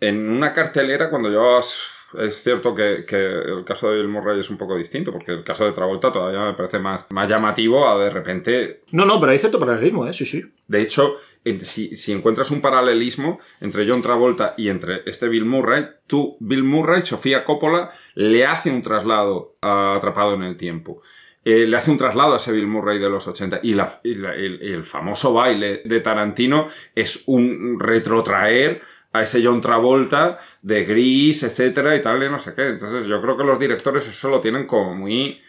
[0.00, 1.76] en una cartelera cuando llevabas...
[2.16, 5.42] Es cierto que, que el caso de Bill Murray es un poco distinto, porque el
[5.42, 9.32] caso de Travolta todavía me parece más, más llamativo a de repente No, no, pero
[9.32, 10.12] hay cierto paralelismo, ¿eh?
[10.12, 10.44] Sí, sí.
[10.68, 11.16] de hecho,
[11.60, 16.64] si, si encuentras un paralelismo entre John Travolta y entre este Bill Murray, tú, Bill
[16.64, 21.02] Murray, Sofía Coppola, le hace un traslado a Atrapado en el Tiempo.
[21.44, 23.60] Eh, le hace un traslado a ese Bill Murray de los 80.
[23.62, 28.80] Y, la- y la- el, el famoso baile de Tarantino es un retrotraer
[29.12, 32.68] a ese John Travolta de gris, etcétera, y tal, y no sé qué.
[32.68, 35.40] Entonces, yo creo que los directores eso lo tienen como muy.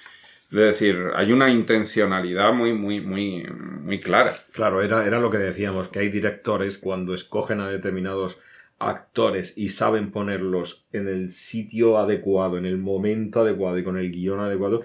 [0.55, 3.43] Es decir, hay una intencionalidad muy, muy, muy,
[3.81, 4.33] muy clara.
[4.51, 8.39] Claro, era, era lo que decíamos, que hay directores cuando escogen a determinados
[8.79, 14.11] actores y saben ponerlos en el sitio adecuado, en el momento adecuado y con el
[14.11, 14.83] guion adecuado,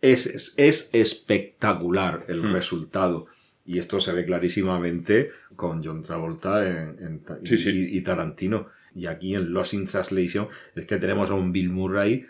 [0.00, 2.52] es, es, es espectacular el Hmm.
[2.52, 3.26] resultado.
[3.64, 7.70] Y esto se ve clarísimamente con John Travolta en, en Ta- Sí, sí.
[7.70, 8.68] Y, y Tarantino.
[8.94, 12.26] Y aquí en Lost in Translation es que tenemos a un Bill Murray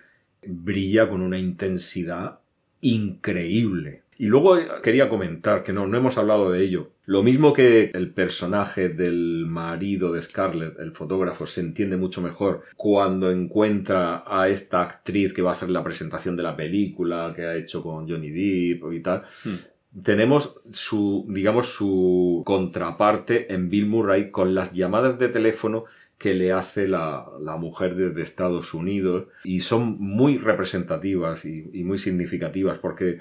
[0.46, 2.38] brilla con una intensidad
[2.80, 4.02] increíble.
[4.18, 6.90] Y luego quería comentar, que no, no hemos hablado de ello.
[7.04, 12.62] Lo mismo que el personaje del marido de Scarlett, el fotógrafo, se entiende mucho mejor
[12.76, 17.44] cuando encuentra a esta actriz que va a hacer la presentación de la película, que
[17.44, 19.22] ha hecho con Johnny Depp y tal.
[20.02, 25.84] Tenemos su, digamos, su contraparte en Bill Murray con las llamadas de teléfono
[26.18, 31.84] que le hace la, la mujer desde Estados Unidos y son muy representativas y, y
[31.84, 33.20] muy significativas porque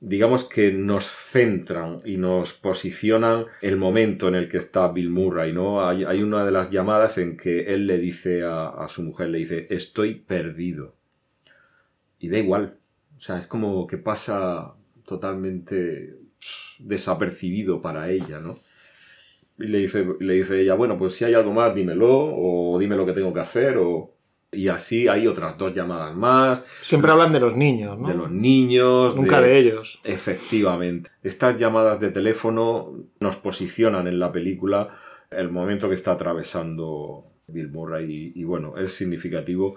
[0.00, 5.52] digamos que nos centran y nos posicionan el momento en el que está Bill Murray,
[5.52, 5.86] ¿no?
[5.86, 9.30] Hay, hay una de las llamadas en que él le dice a, a su mujer,
[9.30, 10.94] le dice, estoy perdido.
[12.18, 12.78] Y da igual.
[13.16, 14.74] O sea, es como que pasa
[15.06, 16.14] totalmente
[16.78, 18.60] desapercibido para ella, ¿no?
[19.58, 22.96] Y le dice, le dice ella, bueno, pues si hay algo más, dímelo, o dime
[22.96, 24.12] lo que tengo que hacer, o...
[24.52, 28.08] Y así hay otras dos llamadas más, Siempre hablan de los niños, ¿no?
[28.08, 29.16] de los niños.
[29.16, 30.00] Nunca de ellos.
[30.04, 31.10] Efectivamente.
[31.22, 34.88] Estas llamadas de teléfono nos posicionan en la película
[35.30, 39.76] el momento que está atravesando Bill Murray y, y bueno, es significativo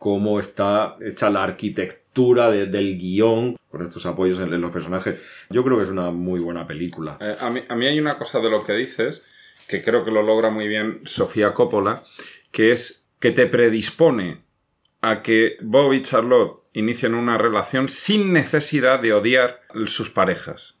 [0.00, 5.22] cómo está hecha la arquitectura de- del guion con estos apoyos en, los personajes.
[5.50, 7.18] Yo creo que es una muy buena película.
[7.20, 9.22] Eh, a, mí, a mí hay una cosa de lo que dices
[9.68, 12.02] que creo que lo logra muy bien Sofía Coppola,
[12.50, 14.40] que es que te predispone
[15.02, 20.78] a que Bob y Charlotte inicien una relación sin necesidad de odiar sus parejas.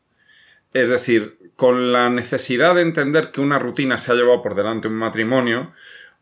[0.72, 4.88] Es decir, con la necesidad de entender que una rutina se ha llevado por delante
[4.88, 5.72] un matrimonio,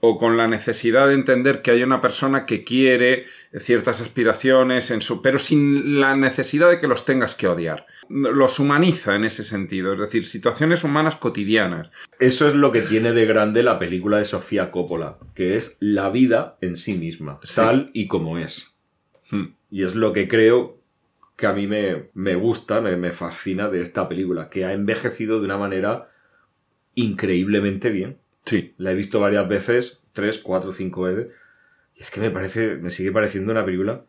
[0.01, 3.25] o con la necesidad de entender que hay una persona que quiere
[3.59, 7.87] ciertas aspiraciones en su pero sin la necesidad de que los tengas que odiar.
[8.09, 11.91] Los humaniza en ese sentido, es decir, situaciones humanas cotidianas.
[12.21, 16.11] Eso es lo que tiene de grande la película de Sofía Coppola, que es la
[16.11, 18.79] vida en sí misma, tal y como es.
[19.31, 19.55] Hmm.
[19.71, 20.79] Y es lo que creo
[21.37, 25.39] que a mí me, me gusta, me, me fascina de esta película, que ha envejecido
[25.39, 26.11] de una manera
[26.95, 28.19] increíblemente bien.
[28.49, 28.75] Sí.
[28.79, 31.29] La he visto varias veces, tres, cuatro, cinco veces.
[31.95, 34.05] Y es que me parece, me sigue pareciendo una película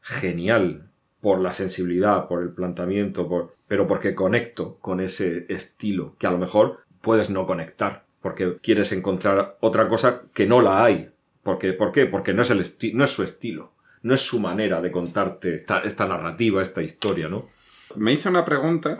[0.00, 0.86] genial.
[1.20, 6.16] Por la sensibilidad, por el planteamiento, por, pero porque conecto con ese estilo.
[6.18, 8.04] Que a lo mejor puedes no conectar.
[8.22, 11.10] Porque quieres encontrar otra cosa que no la hay.
[11.42, 12.06] Porque, ¿Por qué?
[12.06, 13.72] Porque no es, el esti- no es su estilo.
[14.02, 17.48] No es su manera de contarte esta, esta narrativa, esta historia, ¿no?
[17.96, 18.94] Me hizo una pregunta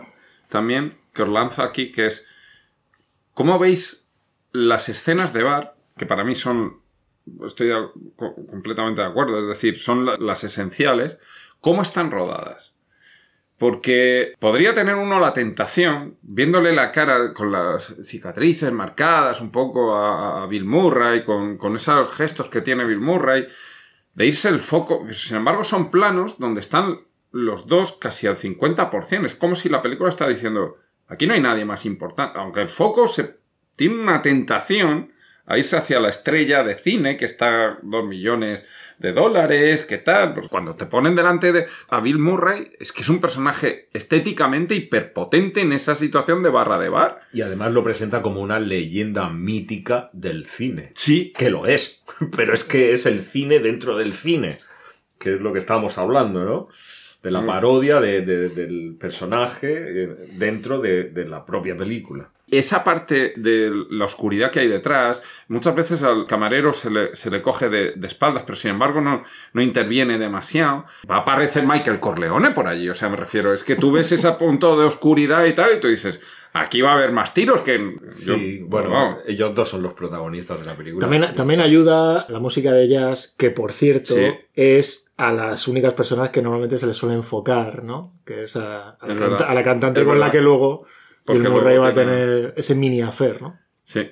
[0.49, 2.27] también que os lanzo aquí, que es,
[3.33, 4.00] ¿cómo veis
[4.51, 6.81] las escenas de bar, que para mí son,
[7.45, 7.71] estoy
[8.15, 11.17] completamente de acuerdo, es decir, son la- las esenciales,
[11.59, 12.75] cómo están rodadas?
[13.57, 19.95] Porque podría tener uno la tentación, viéndole la cara con las cicatrices marcadas un poco
[19.95, 23.45] a, a Bill Murray, con, con esos gestos que tiene Bill Murray,
[24.15, 25.05] de irse el foco.
[25.13, 29.25] Sin embargo, son planos donde están los dos casi al 50%.
[29.25, 30.77] Es como si la película está diciendo,
[31.07, 32.39] aquí no hay nadie más importante.
[32.39, 33.40] Aunque el foco se
[33.75, 35.11] tiene una tentación
[35.45, 38.63] a irse hacia la estrella de cine, que está dos millones
[38.99, 40.33] de dólares, que tal.
[40.35, 44.75] Pues cuando te ponen delante de a Bill Murray, es que es un personaje estéticamente
[44.75, 47.21] hiperpotente en esa situación de barra de bar.
[47.33, 50.91] Y además lo presenta como una leyenda mítica del cine.
[50.95, 52.03] Sí, que lo es,
[52.37, 54.59] pero es que es el cine dentro del cine,
[55.17, 56.67] que es lo que estábamos hablando, ¿no?
[57.23, 57.45] De la Mm.
[57.45, 60.07] parodia de- de- del personaje eh,
[60.37, 62.29] dentro de, de la propia película.
[62.51, 67.31] Esa parte de la oscuridad que hay detrás, muchas veces al camarero se le, se
[67.31, 69.23] le coge de, de espaldas, pero sin embargo no,
[69.53, 70.85] no interviene demasiado.
[71.09, 74.11] Va a aparecer Michael Corleone por allí, o sea, me refiero, es que tú ves
[74.11, 76.19] ese punto de oscuridad y tal, y tú dices,
[76.53, 77.77] aquí va a haber más tiros que...
[78.25, 79.19] yo- Sí, bueno, vamos.
[79.25, 81.01] ellos dos son los protagonistas de la película.
[81.07, 84.23] También, también ayuda la música de jazz, que por cierto Sí.
[84.55, 88.13] es a las únicas personas que normalmente se les suele enfocar, ¿no?
[88.25, 89.49] Que es a, a la, Es canta- verdad.
[89.49, 90.85] a la cantante Es con la que luego
[91.25, 93.59] Porque Bill Murray va a tener ese mini affair, ¿no?
[93.83, 94.11] Sí.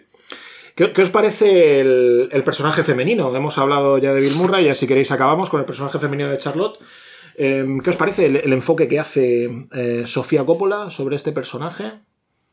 [0.75, 3.35] ¿Qué, qué os parece el, el personaje femenino?
[3.35, 6.37] Hemos hablado ya de Bill Murray, ya si queréis acabamos con el personaje femenino de
[6.37, 6.79] Charlotte.
[7.35, 11.93] Eh, ¿Qué os parece el, el enfoque que hace eh, Sofía Coppola sobre este personaje?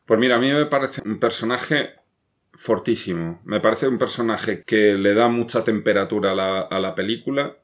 [0.05, 1.91] Pues mira, a mí me parece un personaje
[2.53, 3.41] fortísimo.
[3.45, 7.57] Me parece un personaje que le da mucha temperatura a la, a la película,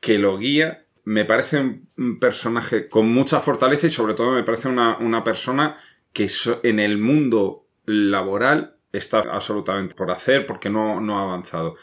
[0.00, 0.86] que lo guía.
[1.04, 5.24] Me parece un, un personaje con mucha fortaleza y sobre todo me parece una, una
[5.24, 5.76] persona
[6.12, 6.28] que
[6.62, 11.76] en el mundo laboral está absolutamente por hacer porque no, no ha avanzado.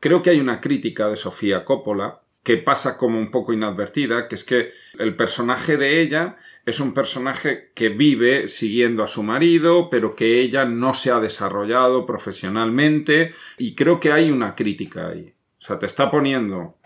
[0.00, 4.36] Creo que hay una crítica de Sofía Coppola que pasa como un poco inadvertida, que
[4.36, 9.90] es que el personaje de ella es un personaje que vive siguiendo a su marido,
[9.90, 15.34] pero que ella no se ha desarrollado profesionalmente, y creo que hay una crítica ahí.
[15.58, 16.76] O sea, te está poniendo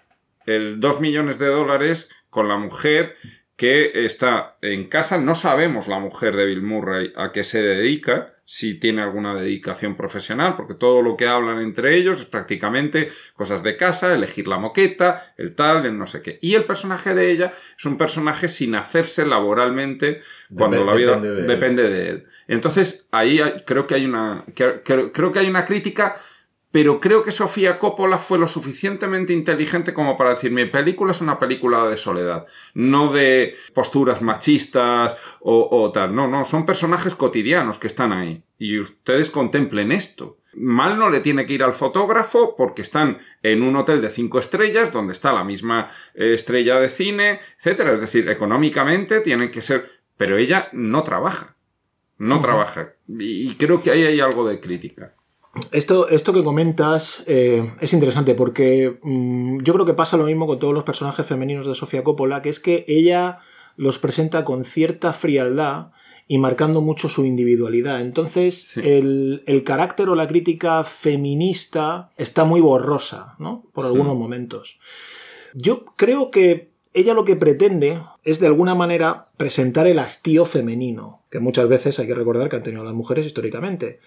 [0.47, 3.17] el 2 millones de dólares con la mujer
[3.61, 5.19] que está en casa.
[5.19, 9.97] No sabemos la mujer de Bill Murray a qué se dedica, si tiene alguna dedicación
[9.97, 14.57] profesional, porque todo lo que hablan entre ellos es prácticamente cosas de casa, elegir la
[14.57, 16.39] moqueta, el tal, el no sé qué.
[16.41, 20.23] Y el personaje de ella es un personaje sin hacerse laboralmente
[20.57, 21.47] cuando Dep- la vida depende de él.
[21.47, 22.27] depende de él.
[22.49, 26.17] Entonces, ahí hay- creo que hay una creo que hay una crítica
[26.73, 31.21] pero creo que Sofía Coppola fue lo suficientemente inteligente como para decir mi película es
[31.21, 36.15] una película de soledad, no de posturas machistas o, o tal.
[36.15, 38.43] No, no, son personajes cotidianos que están ahí.
[38.59, 40.39] Y ustedes contemplen esto.
[40.55, 44.39] Mal no le tiene que ir al fotógrafo porque están en un hotel de cinco
[44.39, 47.95] estrellas donde está la misma eh, estrella de cine, etcétera.
[47.95, 49.89] Es decir, económicamente tienen que ser.
[50.17, 51.57] Pero ella no trabaja.
[52.19, 52.95] No trabaja.
[53.09, 55.15] Y creo que ahí hay algo de crítica.
[55.73, 60.47] Esto, esto que comentas eh, es interesante porque mm, yo creo que pasa lo mismo
[60.47, 63.41] con todos los personajes femeninos de Sofía Coppola, que es que ella
[63.77, 65.89] los presenta con cierta frialdad
[66.29, 68.01] y marcando mucho su individualidad.
[68.01, 68.81] Entonces, Sí.
[68.85, 73.65] el, el carácter o la crítica feminista está muy borrosa, ¿no?
[73.73, 74.79] Por algunos momentos.
[75.55, 81.23] Yo creo que ella lo que pretende es de alguna manera presentar el hastío femenino,
[81.31, 83.99] que muchas veces hay que recordar que han tenido las mujeres históricamente.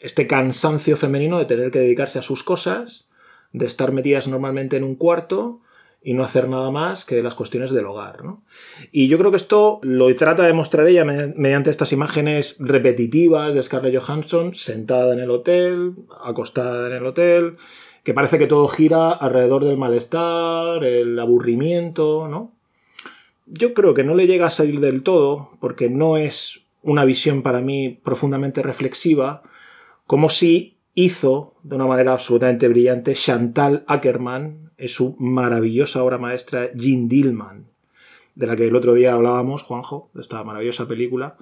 [0.00, 3.06] Este cansancio femenino de tener que dedicarse a sus cosas,
[3.52, 5.60] de estar metidas normalmente en un cuarto
[6.02, 8.24] y no hacer nada más que las cuestiones del hogar.
[8.24, 8.42] ¿no?
[8.90, 13.52] Y yo creo que esto lo trata de mostrar ella me- mediante estas imágenes repetitivas
[13.54, 15.92] de Scarlett Johansson sentada en el hotel,
[16.24, 17.56] acostada en el hotel,
[18.02, 22.52] que parece que todo gira alrededor del malestar, el aburrimiento, ¿no?
[23.46, 27.42] Yo creo que no le llega a salir del todo, porque no es una visión
[27.42, 29.42] para mí profundamente reflexiva,
[30.10, 36.72] como si hizo de una manera absolutamente brillante Chantal Ackerman en su maravillosa obra maestra
[36.74, 37.68] Jean Dillman,
[38.34, 41.36] de la que el otro día hablábamos, Juanjo, de esta maravillosa película,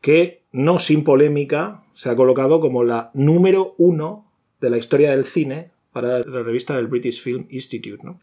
[0.00, 5.26] que no sin polémica se ha colocado como la número uno de la historia del
[5.26, 8.02] cine para la revista del British Film Institute.
[8.02, 8.18] ¿no?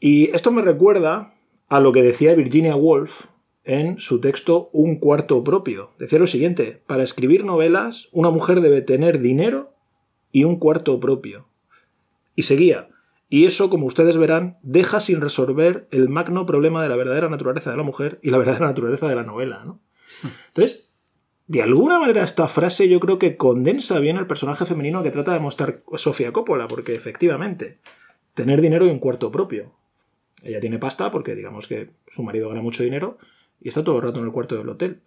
[0.00, 1.34] Y esto me recuerda
[1.68, 3.26] a lo que decía Virginia Woolf
[3.64, 5.90] en su texto Un cuarto propio.
[5.98, 9.74] Decía lo siguiente, para escribir novelas una mujer debe tener dinero
[10.32, 11.46] y un cuarto propio.
[12.34, 12.88] Y seguía,
[13.32, 17.70] y eso, como ustedes verán, deja sin resolver el magno problema de la verdadera naturaleza
[17.70, 19.64] de la mujer y la verdadera naturaleza de la novela.
[19.64, 19.80] ¿no?
[20.48, 20.92] Entonces,
[21.46, 25.32] de alguna manera esta frase yo creo que condensa bien el personaje femenino que trata
[25.32, 27.78] de mostrar Sofía Coppola, porque efectivamente,
[28.34, 29.72] tener dinero y un cuarto propio.
[30.42, 33.16] Ella tiene pasta porque digamos que su marido gana mucho dinero
[33.62, 35.02] y está todo el rato en el cuarto del hotel.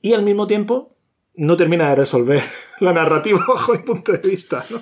[0.00, 0.96] Y al mismo tiempo
[1.34, 2.42] no termina de resolver
[2.80, 4.80] la narrativa bajo mi punto de vista, ¿no?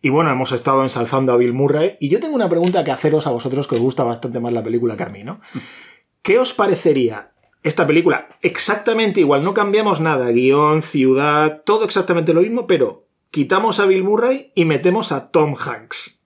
[0.00, 3.26] Y bueno, hemos estado ensalzando a Bill Murray y yo tengo una pregunta que haceros
[3.26, 5.40] a vosotros que os gusta bastante más la película que a mí, ¿no?
[6.22, 9.42] ¿Qué os parecería esta película exactamente igual?
[9.42, 14.64] No cambiamos nada, guion, ciudad, todo exactamente lo mismo, pero quitamos a Bill Murray y
[14.64, 16.17] metemos a Tom Hanks.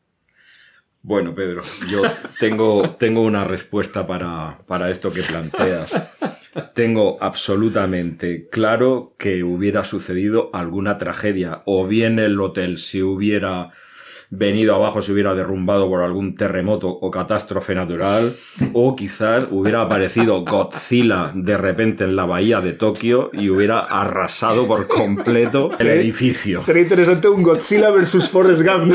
[1.04, 2.02] Bueno, Pedro, yo
[2.38, 6.00] tengo, tengo una respuesta para, para esto que planteas.
[6.74, 13.70] Tengo absolutamente claro que hubiera sucedido alguna tragedia, o bien el hotel si hubiera
[14.30, 18.36] venido abajo, se hubiera derrumbado por algún terremoto o catástrofe natural,
[18.72, 24.66] o quizás hubiera aparecido Godzilla de repente en la bahía de Tokio y hubiera arrasado
[24.66, 26.60] por completo el edificio.
[26.60, 28.94] Sería interesante un Godzilla versus Forrest Gump.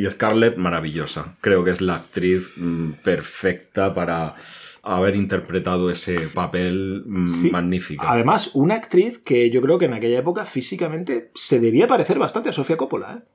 [0.00, 1.36] Y Scarlett, maravillosa.
[1.42, 4.34] Creo que es la actriz mm, perfecta para
[4.82, 7.50] haber interpretado ese papel mm, Sí.
[7.50, 8.04] magnífico.
[8.08, 12.48] Además, una actriz que yo creo que en aquella época físicamente se debía parecer bastante
[12.48, 13.18] a Sofía Coppola.
[13.18, 13.28] ¿eh?